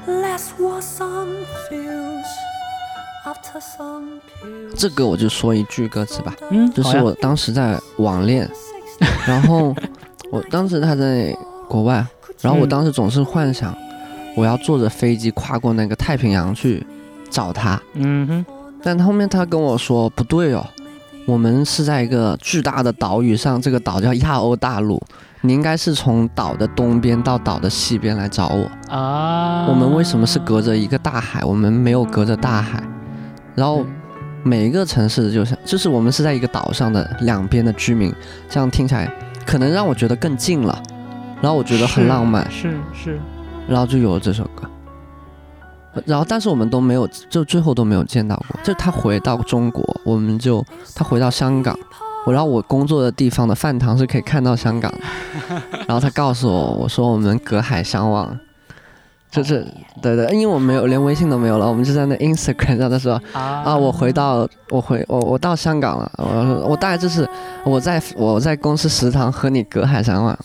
[0.08, 2.28] Less what sun feels
[3.26, 4.80] after sun pills.
[4.80, 8.50] 这歌我就说一句歌词吧，嗯，好呀就是我当时在网恋，
[9.28, 9.76] 然后
[10.32, 11.36] 我当时他在
[11.68, 12.06] 国外，
[12.41, 12.69] 然后我嗯。
[12.69, 13.77] 当时总是幻想
[14.37, 16.85] 我要坐着飞机跨过那个太平洋去
[17.31, 18.47] 找他，嗯哼，
[18.83, 20.65] 但后面他跟我说不对哦，
[21.27, 25.03] 我们是在一个巨大的岛屿上，这个岛叫亚欧大陆，
[25.41, 28.95] 你应该是从岛的东边到岛的西边来找我。
[28.95, 31.43] 啊，我们为什么是隔着一个大海？
[31.43, 32.83] 我们没有隔着大海，
[33.55, 33.85] 然后
[34.43, 38.15] 每一个城市就像就是我们是在一个岛上的两边的居民，
[38.49, 39.11] 这样听起来
[39.45, 40.81] 可能让我觉得更近了，
[41.41, 43.21] 然后我觉得很浪漫，是是，
[43.69, 44.69] 然后就有了这首歌。
[46.05, 48.61] 然后，但是我们都没有，就最后都没有见到过。
[48.63, 50.63] 就他回到中国，我们就
[50.95, 51.75] 他回到香港，
[52.27, 54.99] 我然后我工作的地方的饭堂是可以看到香港的。
[55.89, 58.39] 然后他告诉我，我说我们隔海相望，
[59.31, 59.67] 就是
[60.03, 67.27] 对对，因为我没有连微信都没有了，我们就在那 Instagram 上他说啊啊，我回到我回我我到香港了，我说我大概就是
[67.65, 70.39] 我在我在公司食堂和你隔海相望。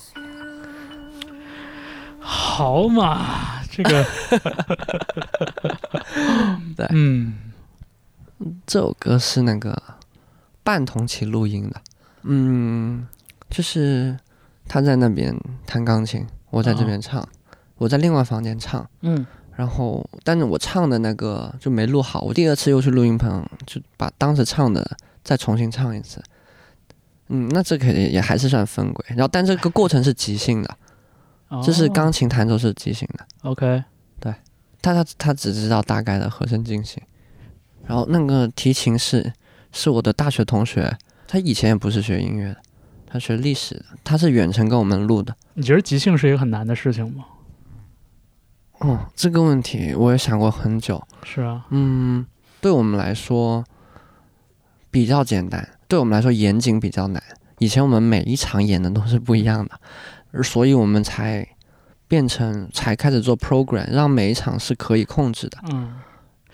[2.62, 4.06] 好嘛，这个，
[6.78, 6.86] 对。
[6.92, 7.34] 嗯。
[8.68, 9.82] 这首歌是那个
[10.62, 11.82] 半同期录音的，
[12.22, 13.08] 嗯，
[13.50, 14.16] 就是
[14.68, 17.28] 他在那边弹钢琴，我在这边唱，
[17.78, 19.26] 我在另外房间唱，嗯。
[19.56, 26.22] 然后但是我唱的那个就没录好，我第二次又去录音棚，就把当时唱的再重新唱一次。
[27.30, 30.78] 嗯，那这肯定也还是算分轨，然后但这个过程是即兴的，
[31.64, 33.26] 就是哦钢琴弹奏是即兴的。
[33.42, 33.84] OK，
[34.20, 34.34] 对
[34.82, 37.02] 他他他只知道大概的和声进行，
[37.86, 39.34] 然后那个提琴是
[39.72, 40.96] 是我的大学同学，
[41.28, 42.58] 他以前也不是学音乐的，
[43.06, 45.36] 他学历史的，他是远程跟我们录的。
[45.54, 47.26] 你觉得即兴是一个很难的事情吗？
[48.80, 51.06] 哦，这个问题我也想过很久。
[51.24, 52.26] 是啊，嗯，
[52.60, 53.64] 对我们来说
[54.90, 57.22] 比较简单，对我们来说严谨比较难。
[57.60, 61.48] 以前我们每一场演的都是不一样的，而所以我们才
[62.08, 65.58] 变成才开始做 program，让每一场是可以控制的。
[65.72, 65.94] 嗯，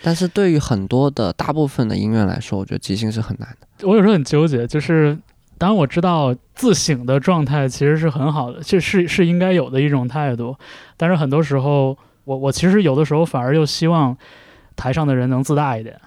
[0.01, 3.87] 但是对于很多的大部分的音乐来说，我觉得即兴是很难的。
[3.87, 5.17] 我有时候很纠结，就是
[5.57, 10.55] 当然我知道自省的状态其实是很好的，这是是应该有的一种态度，
[10.95, 14.15] 但是很多时候，我我其实有的时候反而又希望
[14.75, 15.99] 台上的人能自大一点，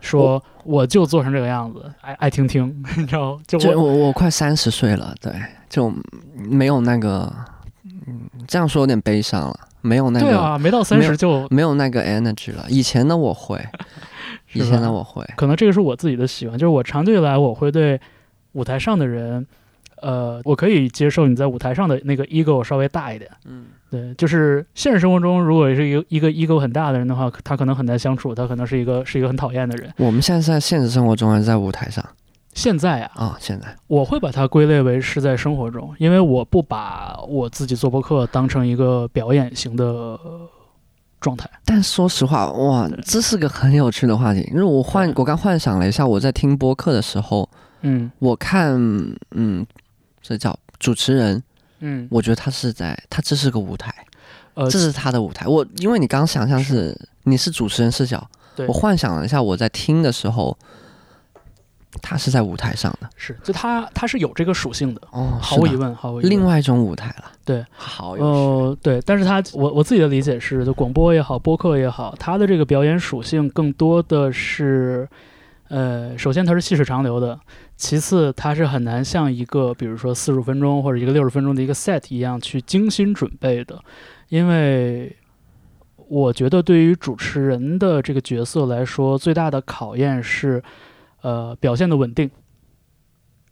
[0.00, 3.38] 说我就做成这个样子，爱爱听听， 你知道？
[3.46, 5.32] 就我我快三十岁了，对，
[5.68, 5.92] 就
[6.34, 7.32] 没有那个，
[8.06, 12.64] 嗯，这样说有点悲伤了，没有那个，对啊，没到三十就没有那个 energy 了。
[12.68, 13.58] 以前的我会，
[14.54, 18.00] 以前的我会，可能这个是我自己的喜欢，就是我长久以来我会对
[18.52, 19.46] 舞台上的人，
[20.00, 29.92] 呃，我可以接受你在舞台上的那个 ego 稍微大一点，嗯，对，就是现实生活中，如果是一个一个 ego 很大的人的话，他可能很难相处，他可能是一个是一个很讨厌的人。
[29.96, 32.04] 我们现在是在现实生活中还是在舞台上
[32.54, 40.48] 现在啊，啊、现在我会把它归类为是在生活中，因为我不把我自己做播客当成一个表演型的呃
[41.20, 41.48] 状态。
[41.64, 44.40] 但说实话，哇，这是个很有趣的话题。
[44.50, 47.48] 因为我幻我刚幻想了一下，我在听播客的时候，
[47.82, 48.74] 嗯我看，
[49.30, 49.64] 嗯，
[50.20, 51.40] 这叫主持人，
[51.80, 53.94] 嗯，我觉得他是在，他这是个舞台，
[54.54, 55.46] 呃，这是他的舞台。
[55.46, 56.96] 我因为你刚想象是。
[57.24, 58.26] 你是主持人视角，
[58.66, 60.56] 我幻想了一下，我在听的时候，
[62.00, 66.30] 他是在舞台上的，是就他他是有这个属性的，哦，毫无疑问，毫无疑问。
[66.30, 68.26] 另外一种舞台了，对，好有趣。
[68.26, 75.06] 呃，对，但是他我我自己的理解是，就广播也好，播客也好，他的这个表演属性更多的是，
[75.70, 77.38] 呃，首先它是细水长流的，
[77.76, 83.80] 其次它是很难像一个比如说四十五分钟或者一个六十分钟的一个 set 一样去精心准备的，
[84.30, 85.16] 因为
[86.08, 90.60] 我觉得对于主持人的这个角色来说，最大的考验是，
[91.22, 92.28] 呃，表现的稳定。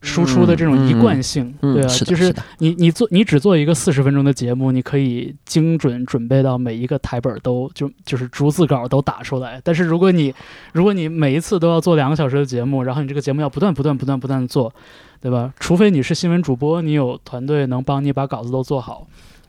[0.00, 9.60] 输出的这种一贯性，嗯，对啊，是，就是，你你做你只做一个四十分钟的节目，你可以精准准备到每一个台本都就就是逐字稿都打出来。
[9.64, 10.32] 但是如果你
[10.72, 14.72] 如果你每一次都要做两个小时的节目，然后你这个节目要不断不断不断不断的做，
[15.20, 15.52] 对吧？
[15.58, 19.06] 除非你是新闻主播，你有团队能帮你把稿子都做好。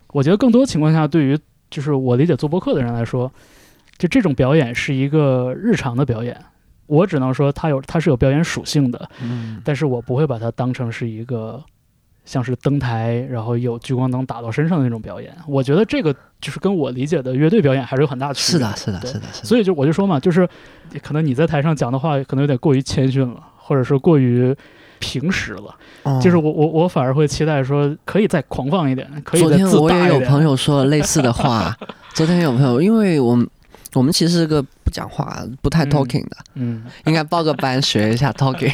[0.07, 1.37] 我觉得更多情况下，对于
[1.69, 3.31] 就是我理解做播客的人来说，
[3.99, 6.35] 就这种表演是一个日常的表演。
[6.89, 11.63] 我只能说它有它是有表演属性的，嗯，但是我不会把它当成是一个
[12.25, 15.33] 像是登台，然后有聚光灯打到身上的那种表演。
[15.47, 18.59] 我觉得这个就是跟我理解的乐队表演还是有很大区别。
[18.59, 19.45] 是的，是的，是的，是的。
[19.45, 20.47] 所以就我就说嘛，就是
[21.01, 24.55] 可能你在台上讲的话，可能有点过于谦逊了，或者说过于
[24.99, 25.75] 平实了。
[26.03, 30.29] 哦就是我我我反而会期待说，可以再狂放一点，可以昨再自天我也有大一点。
[30.29, 31.75] 朋友说了类似的话，
[32.13, 33.47] 昨天有朋友，因为我们
[33.93, 35.89] 我们其实是个不讲话、不太嗯。
[35.89, 38.71] talking 的，嗯，应该报个班学一下 talking。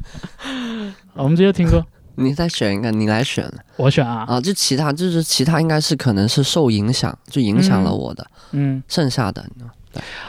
[1.14, 1.84] 好我们直接听歌，
[2.14, 3.50] 你再选一个，你来选。
[3.76, 4.40] 我选啊，啊！
[4.40, 8.82] 就其他就是其他应该是可能是受影响，就影响了我的，嗯。
[8.88, 9.44] 剩下的。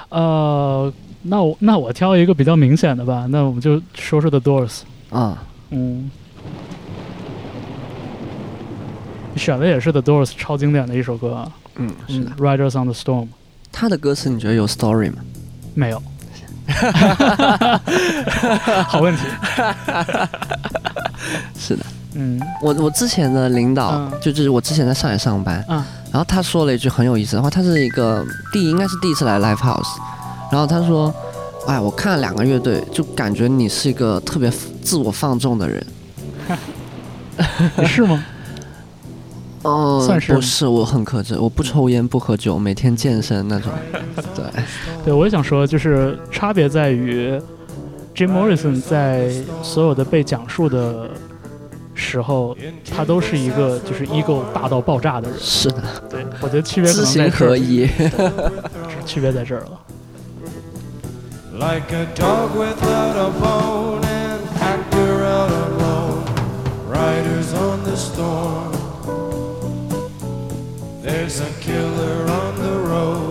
[0.10, 0.92] 呃，
[1.24, 4.80] 那我那我挑一个比较明显的吧，那我们就说说 The Doors。
[5.12, 6.10] 啊，嗯，
[9.36, 12.32] 选的也是 The Doors 超经典的一首歌啊，嗯，是嗯的。
[12.38, 13.28] ，Riders on the Storm
[13.72, 15.18] 他的歌词你觉得有 story 吗？
[15.74, 16.00] 没有。
[18.88, 19.24] 好问题，
[21.60, 29.98] 是的，嗯我我之前的领导、嗯就就是我之前在上海上班，嗯然后他说了一句很有意思的话，他是一个第应该是第一次来 live house，
[30.50, 31.14] 然后他说，
[31.68, 34.50] 哎，我看了两个乐队，就感觉你是一个特别
[34.82, 35.86] 自我放纵的人。
[37.78, 38.24] 你是吗？
[39.64, 40.66] 哦、算是不是？
[40.66, 43.72] 我很克制，我不抽烟不喝酒，每天健身那种。
[44.36, 44.46] 对，
[45.06, 47.40] 对，我也想说，就是差别在于
[48.16, 49.32] ，Jim Morrison 在
[49.62, 51.10] 所有的被讲述的
[51.94, 52.58] 时候，
[52.96, 55.40] 他都是一个就是 ego 大到爆炸的人。
[55.40, 57.88] 是的，对，我觉得区别可知能在这儿，行合一。
[59.06, 59.80] 区别在这儿了。
[61.54, 66.24] Like a dog without a bone, an actor out alone,
[66.90, 68.81] riders on the storm.
[71.22, 73.31] There's a killer on the road.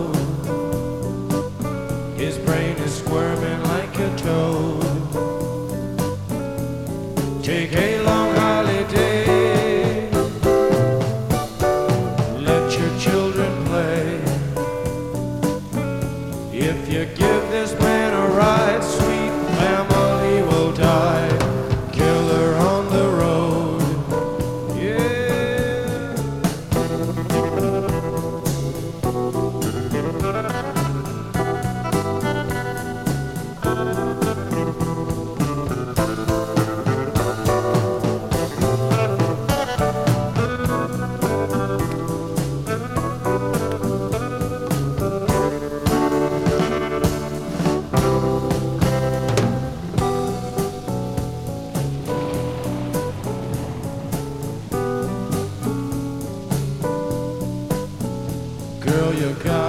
[59.21, 59.60] your God.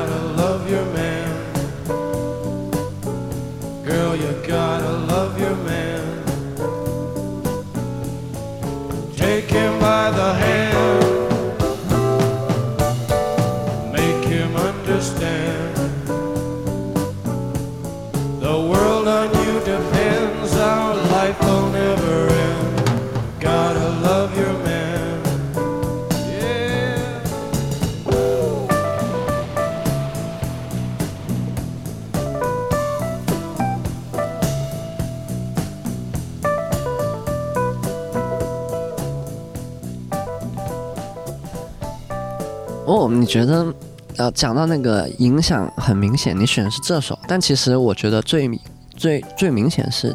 [44.22, 48.60] 得，呃，讲到那个影响很明显，你选的是这首，但其实我觉得最明
[48.96, 50.14] 最最明显是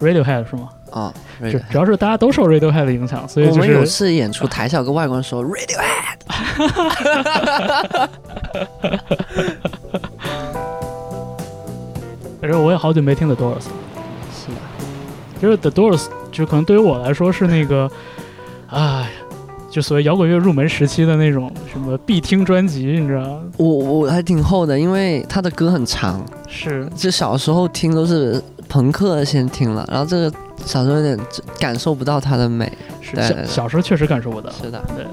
[0.00, 0.68] Radiohead 是吗？
[0.90, 6.18] 啊，主主要是大家都受 Radiohead 的影响，所以就我们有次演出，台下有个外国人说 Radiohead，
[12.40, 13.62] 反正我也好久没听 The Doors 了。
[14.34, 14.56] 是的，
[15.40, 17.90] 就是 The Doors，就可能对于我来说是那个，
[18.68, 19.08] 哎，
[19.72, 23.40] 就所谓摇滚乐入门时期的那种什么必听专辑，你知道吗？
[23.56, 30.30] 我我还挺厚的，因为他的歌很长，是就小时候听都是朋克先听了，然后这个
[30.66, 31.18] 小时候有点
[31.58, 32.70] 感受不到它的美。
[33.00, 33.16] 是，
[33.46, 34.52] 小时候确实感受不到。
[34.52, 35.06] 是的，对，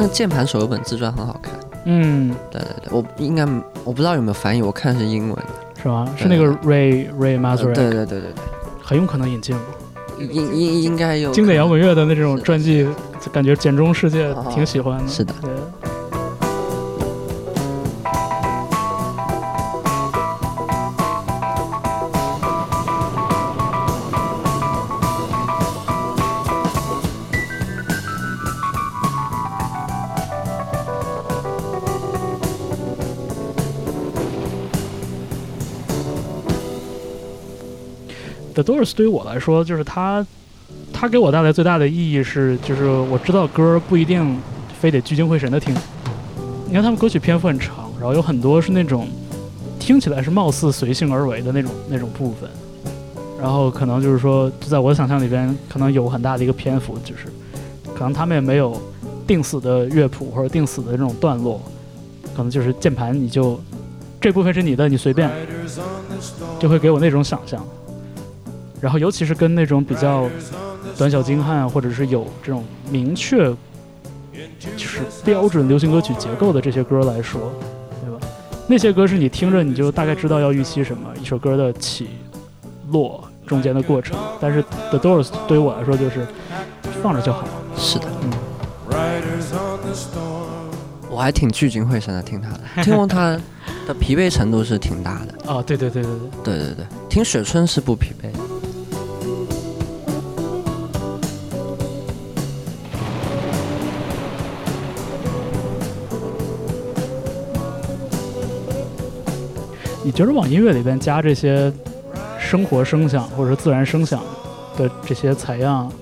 [0.00, 1.52] 那个键盘手有本自传很好看。
[1.84, 3.44] 嗯，对对对，我应该
[3.84, 5.82] 我不知道有没有翻译，我看的是英文的。
[5.82, 6.08] 是吗？
[6.16, 8.32] 是那个 Ray Ray 呃 Manzarek，、对对对对对，
[8.82, 9.62] 很有可能引进了。
[10.18, 12.86] 应应应该有经典摇滚乐的那种传记，
[13.32, 15.08] 感觉简中世界啊挺喜欢的。
[15.08, 15.50] 是的对。
[38.58, 40.26] The Doors 对于我来说，就是它，
[40.92, 44.36] 它给我带来最大的意义是，就是我知道歌不一定
[44.80, 45.72] 非得聚精会神的听。
[46.66, 49.06] 你看他们歌曲篇幅很长，然后有很多是那种
[49.78, 52.50] 听起来是貌似随性而为的那种那种部分，
[53.40, 57.26] 然后可能就是说，就在我的想象里边，可能有很大的一个篇幅，就是
[57.94, 58.76] 可能他们也没有
[59.24, 61.62] 定死的乐谱或者定死的这种段落，
[62.34, 63.60] 可能就是键盘你就
[64.20, 65.30] 这部分是你的，你随便，
[66.58, 67.64] 就会给我那种想象。
[68.80, 70.28] 然后尤其是跟那种比较
[70.96, 73.52] 短小精悍，或者是有这种明确
[74.58, 77.52] 就是标准流行歌曲结构的这些歌来说，
[78.04, 78.26] 对吧？
[78.66, 82.08] 那些歌是你听着你就大概知道要预期什么，一首歌的起
[82.90, 84.16] 落中间的过程。
[84.40, 86.26] 但是 The Doors 对于我来说就是
[87.02, 87.46] 放着就好。
[87.76, 88.06] 是的
[89.94, 90.38] storm.
[91.10, 93.36] 我还挺聚精会神的听他的， 听完他
[93.86, 95.34] 的疲惫程度是挺大的。
[95.46, 96.12] 哦，对对对对
[96.44, 98.28] 对，对对对，听雪村是不疲惫。
[110.08, 111.70] 你觉得往音乐里边加这些
[112.40, 114.22] 生活声响或者是自然声响
[114.78, 115.92] 的这些采样，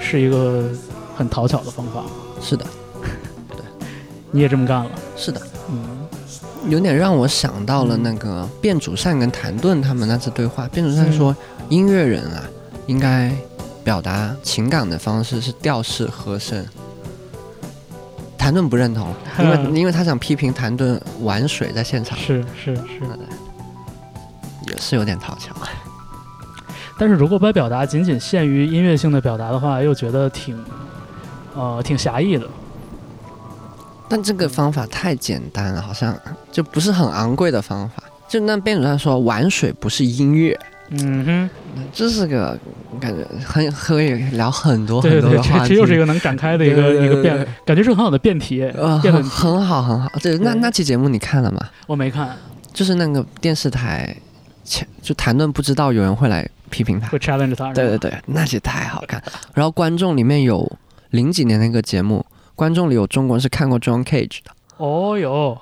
[0.00, 0.68] 是一个
[1.14, 2.10] 很讨巧的方法吗？
[2.40, 2.66] 是的，
[3.56, 3.64] 对
[4.32, 4.90] 你也这么干了？
[5.16, 5.40] 是的，
[5.70, 6.08] 嗯，
[6.68, 10.66] 有点让我想到了那个卞主善跟谭盾他们那次对话。
[10.66, 11.32] 卞主善说，
[11.68, 12.42] 音乐人啊，
[12.88, 13.32] 应该
[13.84, 16.66] 表达情感的方式是调式和声。
[18.46, 22.82] 谭盾不认同， 因为因为他想批评谭盾玩水在现场，是是是。
[24.68, 25.52] 也是有点讨巧。
[26.96, 30.56] 但是如果把表达仅仅限于音乐性的表达的话，又觉得挺，
[31.56, 32.46] 呃，挺狭义的。
[34.08, 36.16] 但这个方法太简单了，好像
[36.52, 38.04] 就不是很昂贵的方法。
[38.28, 40.56] 就那卞祖善说，玩水不是音乐，
[40.90, 41.50] 嗯哼
[41.92, 42.58] 这是个
[43.00, 45.68] 感觉很可以聊很多，很多的话题。
[45.70, 49.22] 这这又是一个能展开的一个一个辩，感觉是很好的辩题，呃，很。
[49.24, 50.08] 很好很好。
[50.22, 51.60] 对，那对那期节目你看了吗？
[51.86, 52.36] 我没看，
[52.72, 54.16] 就是那个电视台
[54.62, 57.18] 前就谈论不知道有人会来批评他会。
[57.18, 57.72] challenge 他。
[57.72, 59.22] 对对对，那期太好看。
[59.54, 60.70] 然后观众里面有
[61.10, 62.24] 零几年那个节目，
[62.54, 64.52] 观众里有中国人是看过 John Cage 的。
[64.76, 65.58] 哦哟，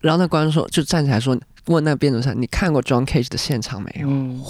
[0.00, 1.36] 然后那观众说就站起来说，
[1.66, 4.08] 问那个编组上，你看过 John Cage 的现场没有？
[4.08, 4.42] 嗯，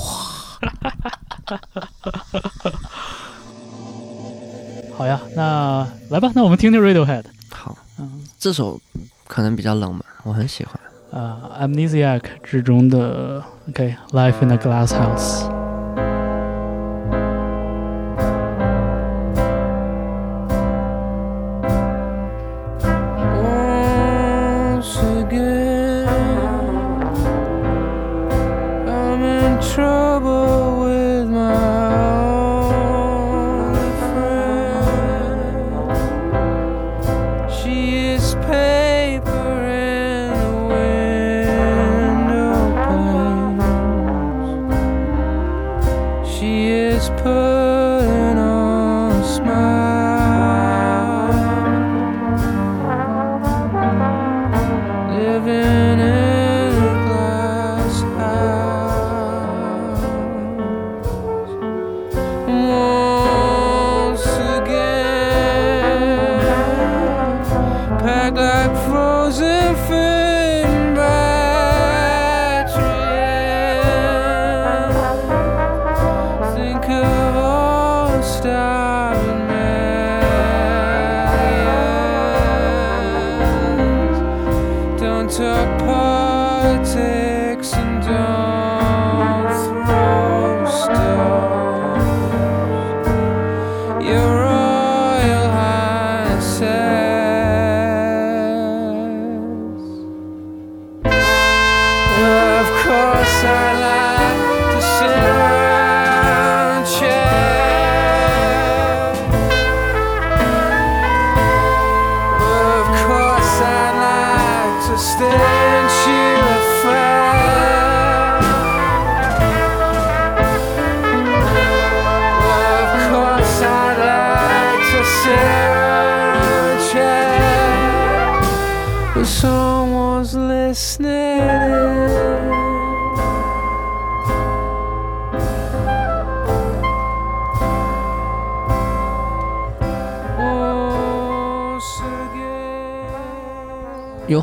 [4.97, 7.25] 好呀，那来吧，那我们听听 Radiohead。
[7.51, 8.81] 好，嗯，这首
[9.27, 10.81] 可能比较冷门，我很喜欢。
[11.11, 15.45] 呃，《Amnesiac》之中的 OK，《Life in a Glass House》。
[77.35, 78.86] Lost.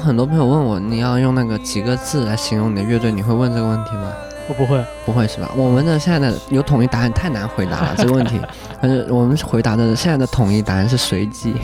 [0.04, 4.12] 很多朋友问我，你要用那个几个字来形容你的乐队，你会问这个问题吗？
[4.50, 5.50] 我不会，不会是吧？
[5.56, 8.38] 我们的现在的有统一答案太难回答了 这个问题，
[8.82, 11.56] 但是我们回答的现在的统一答案是随机，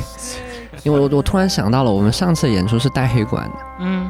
[0.84, 4.10] 因为我我突然想到了，我们上次演出是带黑管的，嗯，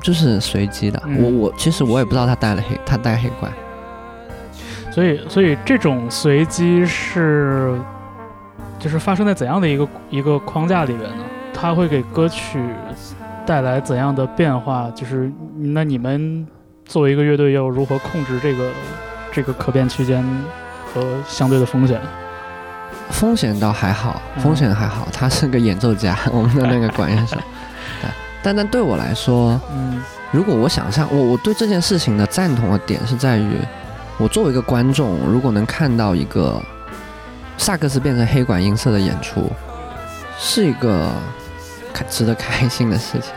[0.00, 1.02] 就是随机的。
[1.04, 3.52] 嗯我我其实我也不知道他带了黑，他带黑管，
[4.90, 7.78] 所以所以这种随机是
[8.78, 11.24] 就是发生在怎样的一个一个框架里边呢？
[11.60, 12.62] 它会给歌曲
[13.44, 14.88] 带来怎样的变化？
[14.94, 16.46] 就是那你们
[16.84, 18.70] 作为一个乐队，要如何控制这个
[19.32, 20.24] 这个可变区间
[20.94, 22.00] 和相对的风险？
[23.10, 27.36] 风险倒还好，嗯风险还好，他是个演奏家，我们的那个管乐手。
[28.00, 28.10] 对，
[28.42, 30.00] 但但对我来说，嗯
[30.30, 33.56] 如果我想象我我对这件事情的赞同的点是在于，
[34.18, 36.62] 我作为一个观众，如果能看到一个
[37.56, 39.50] 萨克斯变成黑管音色的演出，
[40.38, 41.10] 是一个
[41.98, 43.32] 开值得开心的事情。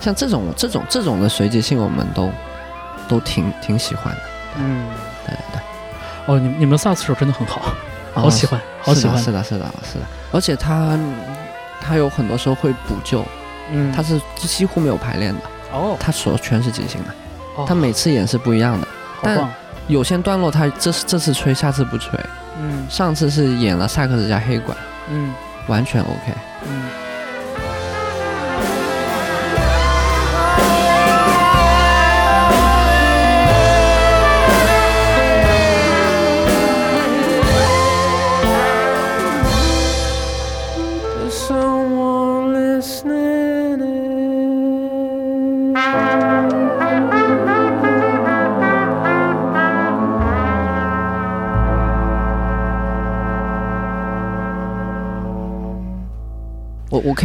[0.00, 2.28] 像这种这种这种的随机性，我们都
[3.08, 4.20] 都挺挺喜欢的。
[4.58, 4.84] 嗯，
[5.24, 5.62] 对对对，
[6.26, 7.62] 哦，你你们萨克斯手真的很好，
[8.12, 10.04] 好喜欢，好喜欢，是的，是的，是的。
[10.32, 10.98] 而且他
[11.80, 13.24] 他有很多时候会补救，
[13.70, 15.40] 嗯，他是几乎没有排练的，
[15.72, 17.10] 哦，他所全是即兴的，
[17.56, 18.88] 哦他每次演是不一样的。
[19.22, 19.48] 但，
[19.86, 22.18] 有些段落他这次这次吹，下次不吹。
[22.60, 24.76] 嗯上次是演了萨克斯加黑管，
[25.08, 25.32] 嗯
[25.68, 26.34] 完全 OK。
[26.68, 26.82] 嗯。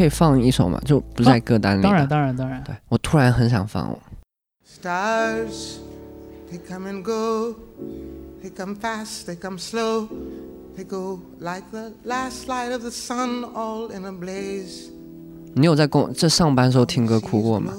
[0.07, 0.81] 以放一首吗？
[0.83, 1.87] 就不在歌单里的。
[1.87, 2.63] 当然，当然，当然。
[2.63, 3.95] 对我突然很想放。
[4.65, 5.77] Stars,
[6.51, 7.55] they come and go.
[8.43, 10.07] They come fast, they come slow.
[10.77, 14.89] They go like the last light of the sun, all in a blaze.
[15.53, 17.73] 你有在工这上班时候听歌哭过吗？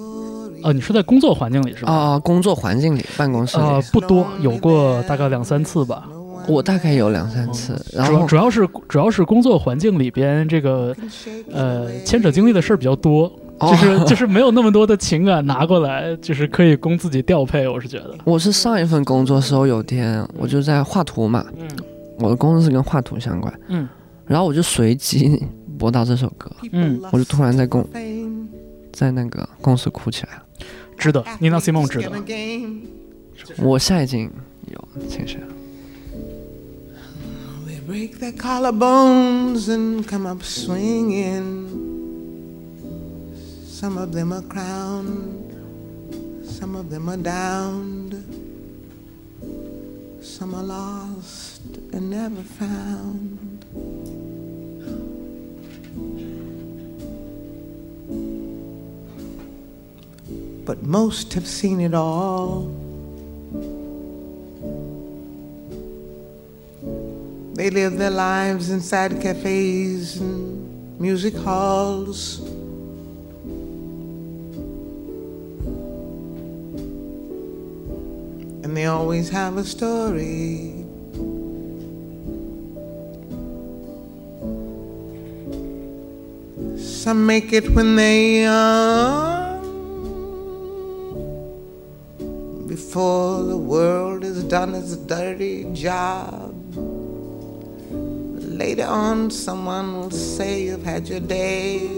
[0.65, 1.93] 哦，你是在工作环境里是吧？
[1.93, 6.09] 啊、工作环境里，办公室里，呃，不多，有过大概两三次吧。
[6.49, 7.81] 我大概有两三次。
[7.93, 10.95] 然主要后主要是主要是工作环境里边这个
[11.53, 17.69] 呃牵扯经历的事儿比较多，哦就是就是没有那么多的情感拿过来，就是可以供自己调配。
[17.69, 21.69] 我是觉得，我是上一份工作时候，有天我就在画图嘛，嗯
[22.19, 23.89] 我的工作是跟画图相关，嗯
[24.27, 25.43] 然后我就随机
[25.79, 27.87] 播到这首歌，嗯，我就突然在公
[28.93, 30.43] 在那个公司哭起来了。
[30.99, 31.25] 值得。
[31.39, 32.11] 妮娜 Simone 值得.
[33.63, 34.29] 我现在已经
[34.73, 35.47] 有情绪了。
[37.89, 41.65] Break their collarbones and come up swinging.
[43.67, 48.13] Some of them are crowned, some of them are downed,
[50.21, 51.63] some are lost
[51.95, 53.65] and never found.
[60.67, 62.78] But most have seen it all.
[67.59, 72.39] They live their lives inside cafes and music halls.
[78.63, 80.85] And they always have a story.
[86.79, 89.65] Some make it when they're young,
[92.69, 96.48] before the world has done its dirty job.
[98.59, 101.89] Later on, someone will say you've had your day.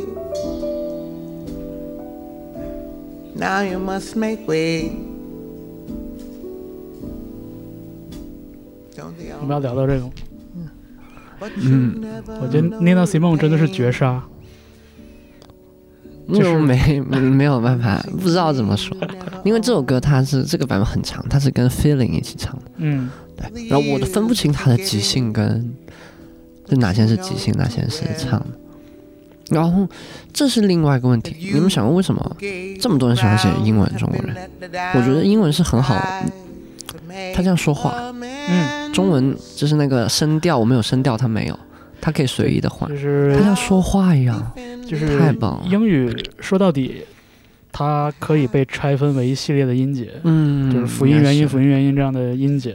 [3.34, 4.92] Now you must make way.
[9.40, 10.10] 我们要聊到这个吗
[11.40, 14.22] ，But you never 我觉得 Nina Simone 真的是绝杀。
[16.26, 18.94] 那种没没没有办法，不知道怎么说，
[19.42, 25.74] 因为这首歌它是这个版本很长，它是跟 Feeling 一起唱的，嗯，对，然后我都分不清它的即兴跟
[26.70, 28.46] 就哪些是即兴，哪些是唱的。
[29.50, 29.86] 然后
[30.32, 32.36] 这是另外一个问题，你们想过为什么
[32.80, 34.36] 这么多人喜欢写英文中国人？
[34.94, 35.96] 我觉得英文是很好，
[37.34, 41.58] 他这样说话，嗯，中文就是那个声调，我们有声调，他没有，
[42.00, 44.52] 他可以随意的换就，是他像说话一样。
[44.86, 47.02] 就是太棒了英语说到底，
[47.70, 52.74] 它可以被拆分为一系列的音节，嗯，就是辅音、元音、辅音、元音这样的音节。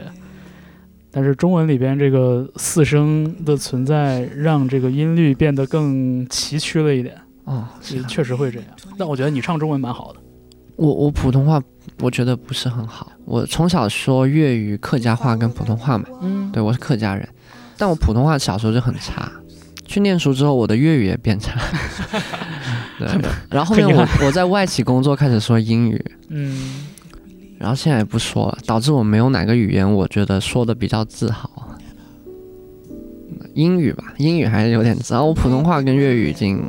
[1.16, 8.68] 但是中文里边这个四声的存在，让这个音律变得更崎岖了一点，啊也确实会这样。
[8.98, 10.20] 但我觉得你唱中文蛮好的，
[10.76, 11.62] 我我普通话
[12.02, 17.26] 我觉得不是很好，我从小说粤语、客家话跟普通话嘛，嗯，对我是客家人，
[17.78, 19.32] 但我普通话小时候就很差，
[19.86, 21.58] 去念书之后我的粤语也变差，
[23.00, 23.08] 对，
[23.50, 26.88] 然后后面我我在外企工作开始说英语，嗯，
[27.58, 31.50] 然后现在也不说了，导致我没有哪个语言我觉得说的比较自豪。
[33.54, 35.24] 英语吧，英语还是有点自豪。
[35.24, 36.62] 我普通话跟粤语已经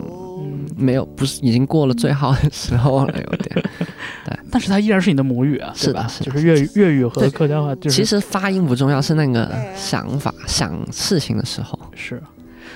[0.77, 3.65] 没有，不是已经过了最好的时候了，有点。
[4.25, 6.09] 对但是它依然是你的母语啊，是吧？
[6.21, 11.77] 就是粤语、粤语和客家话，就是其实发音不重要，是那个想法、想事情的时候。
[11.95, 12.23] 是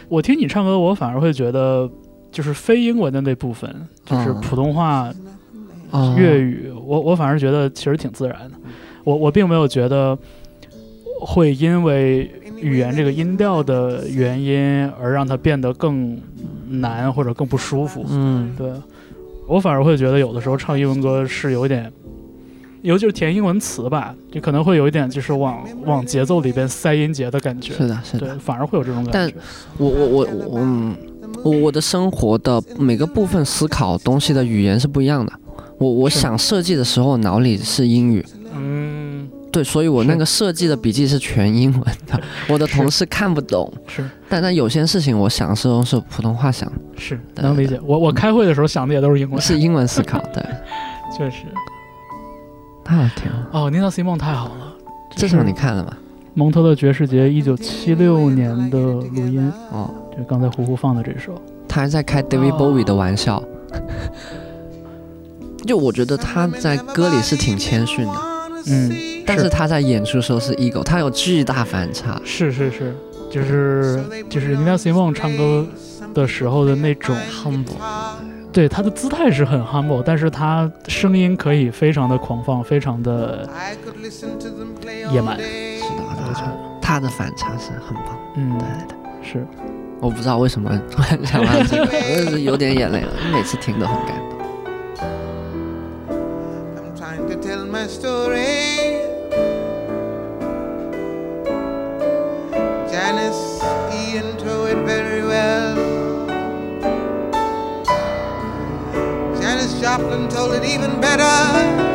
[0.08, 1.88] 我听你唱歌，我反而会觉得，
[2.32, 3.72] 就是非英文的那部分，
[4.04, 5.12] 就是嗯普通话、
[5.90, 8.52] 哦粤语，我我反而觉得其实挺自然的。
[9.04, 10.16] 我我并没有觉得
[11.20, 16.18] 会因为语言这个音调的原因而让它变得更
[16.68, 18.04] 难或者更不舒服。
[18.08, 18.70] 嗯，对
[19.46, 21.90] 我反而会觉得有的时候唱英文歌是有点。
[22.82, 29.34] 尤其是填英文词吧，就可能会有一点就是往往节奏里边塞音节的感觉，是的，是对的。，反而会有这种感但觉。
[29.76, 30.96] 我我我我嗯，
[31.44, 35.30] 我我的生活的每个部分思考东西的语言是不一样的。
[35.80, 38.22] 我我想设计的时候，脑里是英语，
[38.54, 42.20] 嗯，对，所以我那个设计的笔记是全英文的，
[42.50, 43.72] 我的同事看不懂。
[43.86, 47.80] 是但但有些事情我想的时候是普通话想，是能理解。
[47.82, 50.18] 我我开会的时候想的也都是英文，是英文思考。
[50.34, 50.44] 对，
[51.16, 51.46] 确实。
[52.84, 53.48] 太好听了。
[53.52, 54.74] 哦，Nina Simone 太好了，
[55.16, 55.96] 这首你看了吗？
[56.34, 61.40] 蒙特勒爵士节一九七六年的录音，哦，就刚才胡胡放的这首。
[61.66, 63.42] 他还在开 David 哦 Bowie 的玩笑。
[65.66, 68.12] 就我觉得他在歌里是挺谦逊的，
[68.66, 68.92] 嗯，
[69.26, 72.20] 但是他在演出的时候是 ego，他有巨大反差。
[72.24, 72.94] 是是是，
[73.30, 75.66] 就是就是 Nina Simone 唱歌
[76.14, 77.76] 的时候的那种 humble，
[78.52, 83.76] 对他的姿态是很 humble，但是他声音可以非常的狂放，非常的 man.
[85.38, 85.78] day.
[85.78, 88.18] 是的，我觉得，他的反差是很棒。
[88.36, 89.46] 嗯对，对对，是
[90.00, 94.39] 我不知道为什么突然想到这个，我就是有点眼泪了，每次听都很感动。
[97.80, 99.00] My story.
[102.92, 103.62] Janice
[103.94, 105.76] Ian told it very well.
[109.40, 111.89] Janis Joplin told it even better.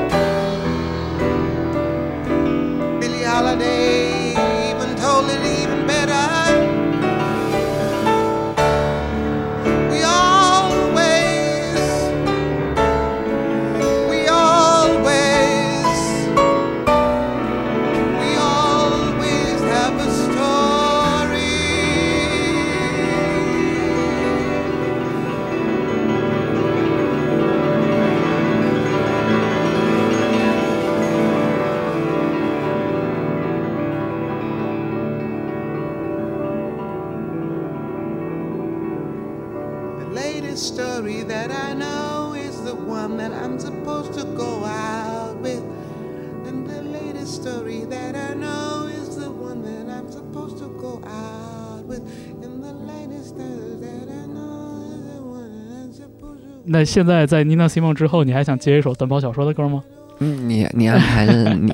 [56.78, 59.82] 那现在在 Nina Simone 之后，你还想接一首短跑小说的歌吗？
[60.20, 61.72] 嗯，你你安排的你，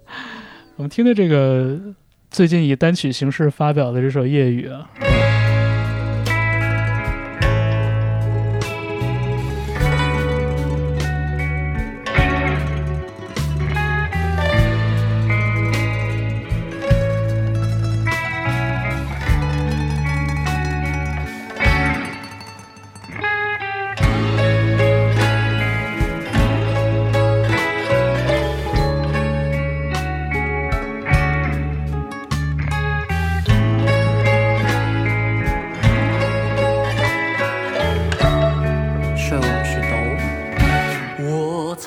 [0.76, 1.78] 我们听的这个
[2.30, 4.88] 最近以单曲形式发表的这首《夜雨》啊，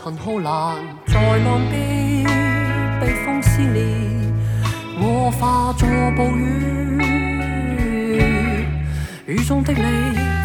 [0.04, 0.76] 尘浩难
[1.08, 2.26] 在浪边
[3.00, 3.82] 被风撕裂，
[5.00, 5.88] 我化作
[6.18, 6.44] 暴雨。
[9.26, 9.80] 雨中的你，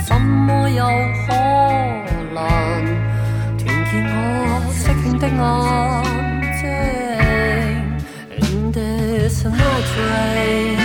[0.06, 0.84] 怎么有
[1.26, 1.34] 可
[2.32, 2.40] 能
[3.58, 4.16] 团结我
[4.70, 5.36] 色情的眼
[6.60, 6.62] 睛
[8.38, 10.78] ？In this night rain，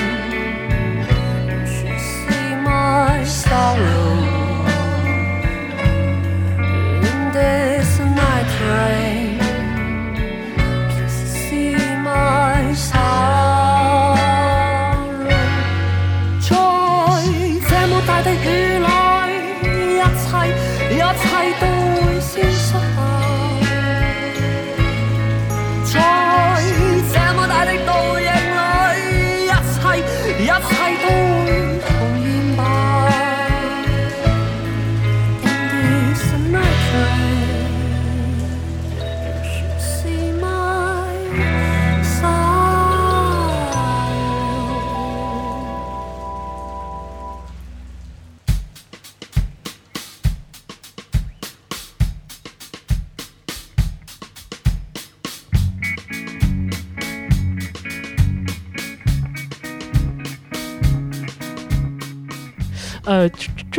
[1.45, 2.11] 也许是
[2.65, 4.02] my sorrow。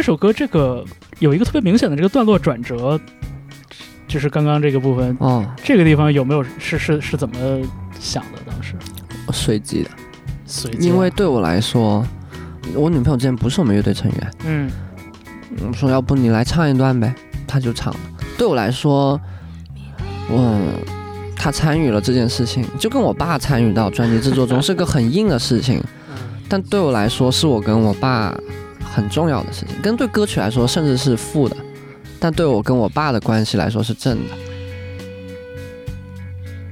[0.05, 0.85] 首歌这个
[1.19, 3.01] 有一个特别明显的这个段落转折，
[4.07, 7.35] 就是刚刚这个部分，哦，这个地方有没有是是是怎么
[7.99, 8.39] 想的？
[8.47, 8.75] 当时？
[9.33, 9.89] 随机的，
[10.45, 12.07] 随机，因为对我来说，
[12.75, 14.71] 我女朋友之前不是我们乐队成员，嗯。
[15.67, 17.15] 我说要不你来唱一段呗，
[17.47, 18.01] 她就唱了。
[18.37, 19.19] 对我来说，
[20.29, 20.61] 我
[21.37, 25.81] 她参与了这件事情，就跟我爸参与到专辑制作中是个很硬的事情，
[26.47, 28.37] 但对我来说是我跟我爸
[28.95, 31.57] 很重要的事情，跟对歌曲来说甚至是负的，
[32.21, 34.35] 但对我跟我爸的关系来说是正的。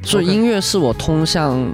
[0.05, 1.68] 所以音乐是我通向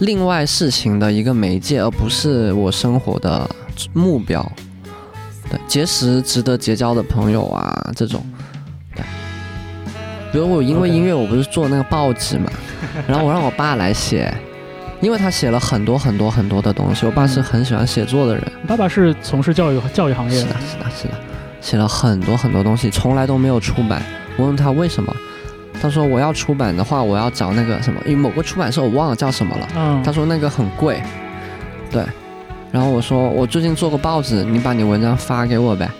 [0.00, 3.48] 另外事情的一个媒介，而不是我生活的
[3.92, 4.44] 目标。
[5.50, 8.24] 对，结识值得结交的朋友啊，这种。
[8.94, 9.04] 对，
[10.32, 12.50] 比如我因为音乐，我不是做那个报纸嘛，
[13.06, 14.32] 然后我让我爸来写，
[15.00, 17.06] 因为他写了很多很多很多的东西。
[17.06, 21.14] 我爸是很喜欢写作的人，爸爸是从事教育教育行业的是的，，是的，是的，
[21.60, 24.02] 写了很多很多东西，从来都没有出版。
[24.36, 25.14] 我问他为什么，
[25.80, 29.68] 他说我要出版的话，我要找那个什么，因为某个出版社我忘了叫什么了。
[29.76, 31.02] 嗯，他说那个很贵，
[31.90, 32.04] 对。
[32.72, 35.90] 然后我说我最近做个报纸，你把你文章发给我呗。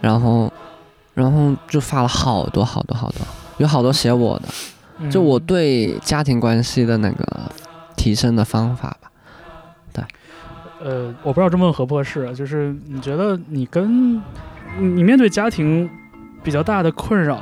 [0.00, 0.52] 然后，
[1.14, 3.26] 然后就发了好多好多好多，
[3.56, 4.48] 有好多写我的，
[4.98, 7.26] 嗯就我对家庭关系的那个
[8.04, 9.10] 提升的方法吧。
[9.94, 10.04] 对
[10.82, 14.20] 呃，我不知道这么问合不合适啊，就是你觉得你跟你
[14.96, 15.88] 你面对家庭
[16.42, 17.40] 比较大的困扰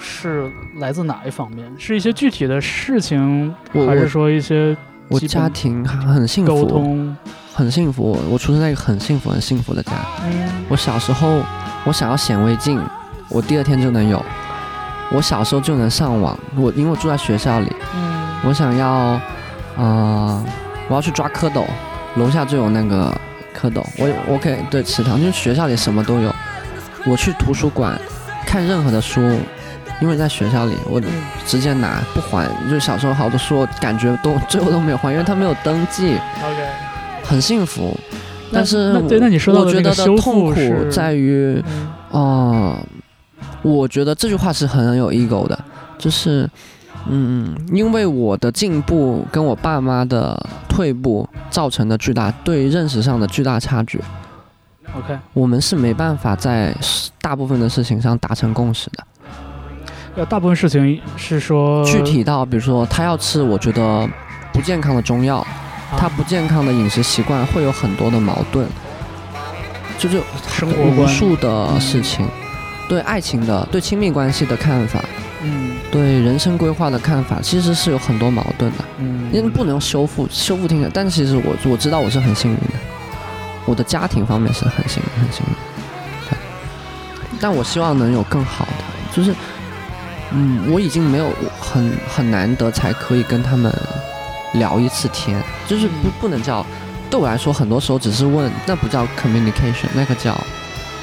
[0.00, 0.50] 是
[0.80, 1.72] 来自哪一方面？
[1.78, 3.54] 是一些具体的事情，
[3.86, 4.76] 还是说一些
[5.06, 7.16] 我家庭很幸沟福，通？
[7.54, 8.02] 很幸福。
[8.02, 9.92] 我我出生在一个很幸福、很幸福的家。
[10.24, 11.42] 嗯我小时候，
[11.84, 12.80] 我想要显微镜，
[13.28, 14.20] 我第二天就能有。
[15.12, 18.00] 我小时候就能上网，我因为我住在学校里，嗯
[18.44, 19.20] 我想要，
[19.76, 20.44] 呃，
[20.88, 21.64] 我要去抓蝌蚪，
[22.16, 23.14] 楼下就有那个
[23.58, 26.32] 蝌蚪，我我可以对池塘，就是学校里什么都有。
[27.04, 27.98] 我去图书馆
[28.46, 29.20] 看任何的书，
[30.00, 31.00] 因为在学校里，我
[31.46, 32.48] 直接拿不还。
[32.70, 36.68] 就小时候好多书，我感觉都最后都没有还，因为他没有登记，，OK。
[37.24, 37.98] 很幸福。
[38.52, 42.76] 但是那对，那你说到我觉得的的那个痛苦在于，嗯哦、
[43.62, 45.58] 我觉得这句话是很有 ego 的，
[45.98, 46.46] 就是，
[47.08, 54.00] 嗯，因为我的进步跟我爸妈的退步造成的巨大对认识上的巨大差距
[54.96, 56.74] ，OK，我们是没办法在
[57.20, 59.04] 大部分的事情上达成共识的。
[60.14, 64.08] 呃，大部分事情是说具体到，比如说他要吃我觉得
[64.52, 65.46] 不健康的中药，
[65.96, 68.66] 他不健康的饮食习惯会有很多的矛盾，
[69.98, 72.26] 就是无生活无，数的事情，
[72.88, 75.02] 对爱情的、对亲密关系的看法，
[75.42, 75.76] 嗯。
[75.90, 78.78] 对人生规划的看法，其实是有很多矛盾的。
[78.98, 82.74] 嗯，因为不能修复，修复听起来，但其实我我知道我是很幸运的，
[83.66, 85.52] 我的家庭方面是很幸运，很幸运。
[86.30, 86.38] 对，
[87.40, 88.84] 但我希望能有更好的，
[89.14, 89.34] 就是，
[90.30, 91.30] 嗯，我已经没有
[91.60, 93.70] 很很难得才可以跟他们
[94.54, 96.64] 聊一次天，就是不不能叫，
[97.10, 100.34] 对我来说，很多时候只是问，那不叫 communication，那个叫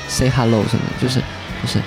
[0.08, 1.20] say hello 什么的，就是
[1.62, 1.80] 就是，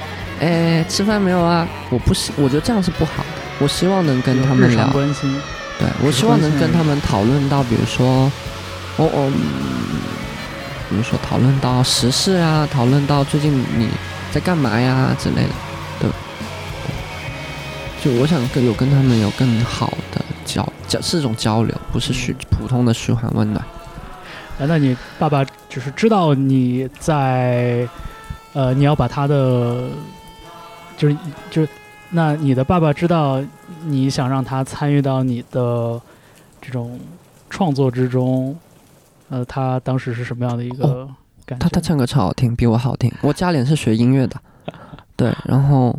[0.42, 1.66] 哎，吃饭没有啊？
[1.88, 3.28] 我不希，我觉得这样是不好的，
[3.60, 4.88] 我希望能跟他们聊。
[4.88, 5.32] 关心，
[5.78, 8.30] 对，我希望能跟他们讨论到，比如说，
[8.96, 9.32] 哦哦，嗯
[10.90, 13.88] 比如说讨论到时事啊，讨论到最近你
[14.32, 15.54] 在干嘛呀之类的，
[16.00, 16.10] 对，
[18.02, 23.64] 对就我想跟有跟他们有更好的交交是一种交流，不是嘘普通的嘘寒问暖。
[24.58, 27.88] 哎，那你爸爸就是知道你在，
[28.52, 29.88] 呃，你要把他的，
[31.02, 31.16] 就是
[31.50, 31.68] 就是，
[32.10, 33.42] 那你的爸爸知道
[33.86, 36.00] 你想让他参与到你的
[36.60, 36.96] 这种
[37.50, 38.56] 创作之中，
[39.28, 41.04] 呃，他当时是什么样的一个
[41.44, 41.64] 感觉？
[41.64, 43.12] 他他唱歌超好听，比我好听。
[43.20, 44.40] 我家里人是学音乐的，
[45.16, 45.98] 对，然后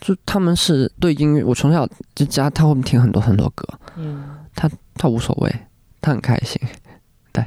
[0.00, 3.64] 就他们是对音乐，我从小就家他会听很多很多歌，
[3.94, 4.24] 嗯
[4.56, 5.54] 他他无所谓，
[6.00, 6.60] 他很开心，
[7.30, 7.44] 对，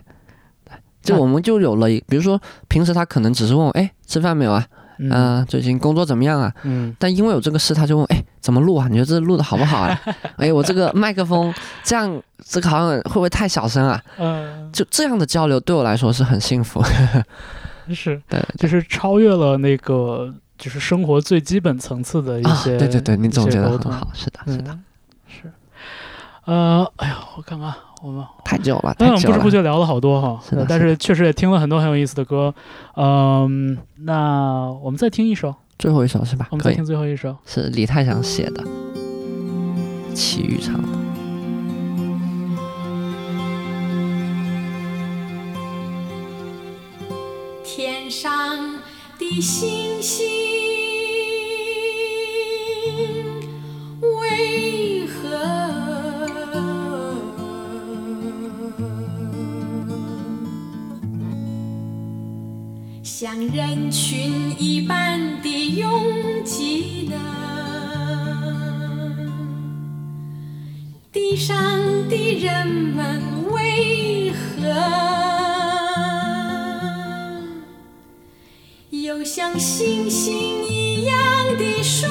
[0.63, 4.65] 对，就我们就有了，比如说平时他可能只是问我，哎，吃饭没有啊？
[4.99, 6.53] 嗯嗯、最近工作怎么样啊？
[6.63, 8.87] 嗯但因为有这个事，他就问，哎，怎么录啊？
[8.89, 9.99] 你觉得这录的好不好啊？
[10.37, 14.01] 哎，我这个麦克风这样，这个好像会不会太小声啊？
[14.17, 16.83] 嗯，就这样的交流对我来说是很幸福。
[17.91, 24.83] 是，对，就是超越了那个就是生活最基本层次的一啊，些、对对对，你总结的很好，是的，是的，嗯，
[25.27, 25.51] 是，
[26.45, 29.35] 呃，哎呀，我看看我们，太久了，太嗯，久了。
[29.35, 32.53] 不知不觉聊了好多哈，是的呃但是确实也听了很多很有意思的歌，
[32.95, 36.55] 嗯，那我们再听一首，最后一首是吧我？
[36.55, 38.63] 们再听，最后一首，是李泰祥写的，
[40.13, 40.87] 齐豫唱的。
[47.63, 48.31] 天上
[49.17, 50.25] 的星星
[63.21, 65.91] 像人群一般的拥
[66.45, 67.17] 挤呢？
[71.11, 71.57] 地上
[72.07, 74.39] 的人们为何
[78.89, 81.17] 又像星星一样
[81.57, 82.07] 的疏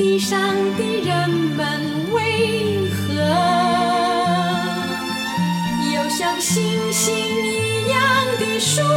[0.00, 0.40] 地上
[0.78, 3.12] 的人们为何
[5.92, 8.00] 又像星星一样
[8.38, 8.88] 的疏远？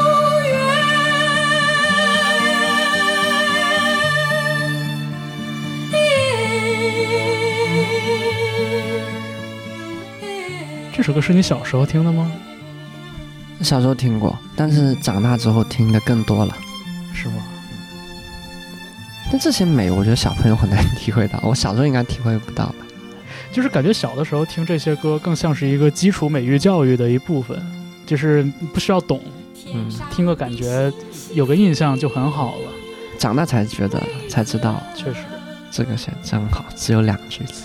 [10.96, 12.32] 这首歌是你小时候听的吗？
[13.60, 16.56] 小时候听过，但是长大之后听的更多了。
[17.14, 17.44] 是吗？
[19.34, 22.76] 但这些美，我觉得小朋友很难 体会到，我小时候应该体会不到吧。
[23.52, 27.60] 就是感觉小的时候听这些歌，更像是一个基础美育教育的一部分，
[28.06, 29.20] 就是不需要懂，
[29.74, 30.94] 嗯听个感觉，
[31.34, 32.72] 有个印象就很好了。
[33.18, 35.22] 长大才觉得，才知道确实，
[35.72, 37.64] 这个写得真好，只有两句词。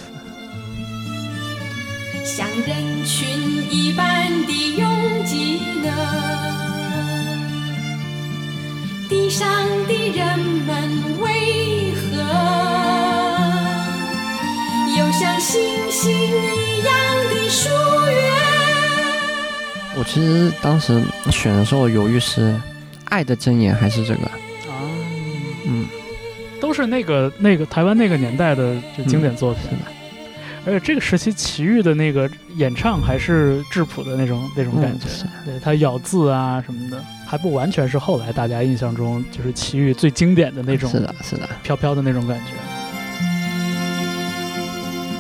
[2.25, 3.29] 像人群
[3.71, 3.88] 一
[9.29, 9.47] 地上
[9.87, 12.17] 的人们为何
[14.97, 15.61] 又像星
[15.91, 16.95] 星一样
[17.29, 17.69] 的疏
[18.07, 18.17] 远？
[19.99, 22.53] 我其实当时选的时候，犹豫是
[23.11, 24.23] 《爱的箴言》还是这个。
[24.23, 24.33] 啊，
[25.67, 25.87] 嗯，
[26.59, 29.63] 都是那个那个台湾那个年代的就经典作品。
[30.67, 41.49] 而且这个时期齐豫的那个演唱还是质朴的那种那种感觉，嗯对他咬字啊什么的，还不完全是后来大家印象中就是齐豫最经典的那种是的，是的。
[41.63, 42.53] 飘飘的那种感觉。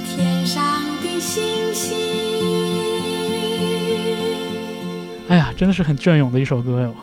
[0.05, 0.62] 天上
[1.03, 1.97] 的星星。
[5.28, 6.95] 哎呀，真的是很隽永的一首歌哟。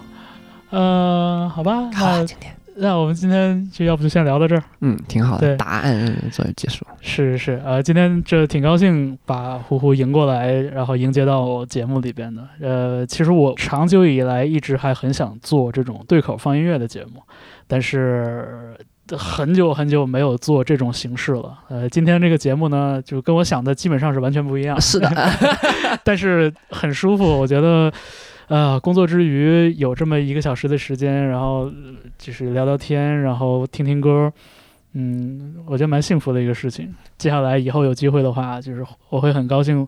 [0.72, 4.64] 呃，好吧，好了，那今天那我们今天就要不就先聊到这儿。
[4.82, 6.86] 嗯挺好的，答案作为结束。
[7.00, 12.46] 是是是，呃，今天这挺高兴把呼呼迎过来，然后迎接到我节目里边的。
[12.62, 17.24] 呃，其实我长久以来一直还很想做这种对口放音乐的节目，
[17.66, 18.76] 但是
[19.12, 21.58] 很久很久没有做这种形式了。
[21.70, 24.80] 呃，今天这个节目呢，就跟我想的基本上是完全不一样。
[24.82, 25.10] 是的，
[26.04, 27.90] 但是很舒服，我觉得。
[28.48, 34.32] 呃，工作之余有这么一个小时的时间，然后呃就是聊聊天，然后听听歌，
[34.94, 36.94] 嗯，我觉得蛮幸福的一个事情。
[37.18, 39.88] 接下来以后有机会的话，就是我会很高兴，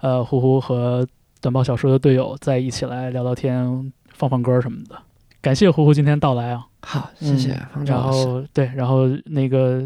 [0.00, 1.06] 呃，呼呼和
[1.40, 4.96] 短报小说的队友在一起来聊聊天、放放歌什么的。
[5.40, 8.02] 感谢呼呼今天到来啊，好，谢谢然。
[8.02, 9.82] 后对，然后那个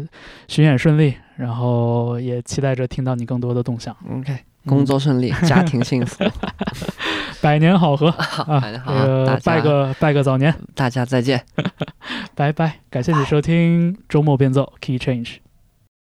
[0.47, 6.23] 巡演顺利，然后也期待着听到你更多的动向，OK，工作顺利，家庭幸福。
[7.41, 8.59] 百年好合好，啊！
[8.59, 11.43] 大家好，这个拜个拜个早年，大家再见。
[12.35, 12.79] 拜拜！
[12.89, 15.37] 感谢你收听周末变奏 Key Change。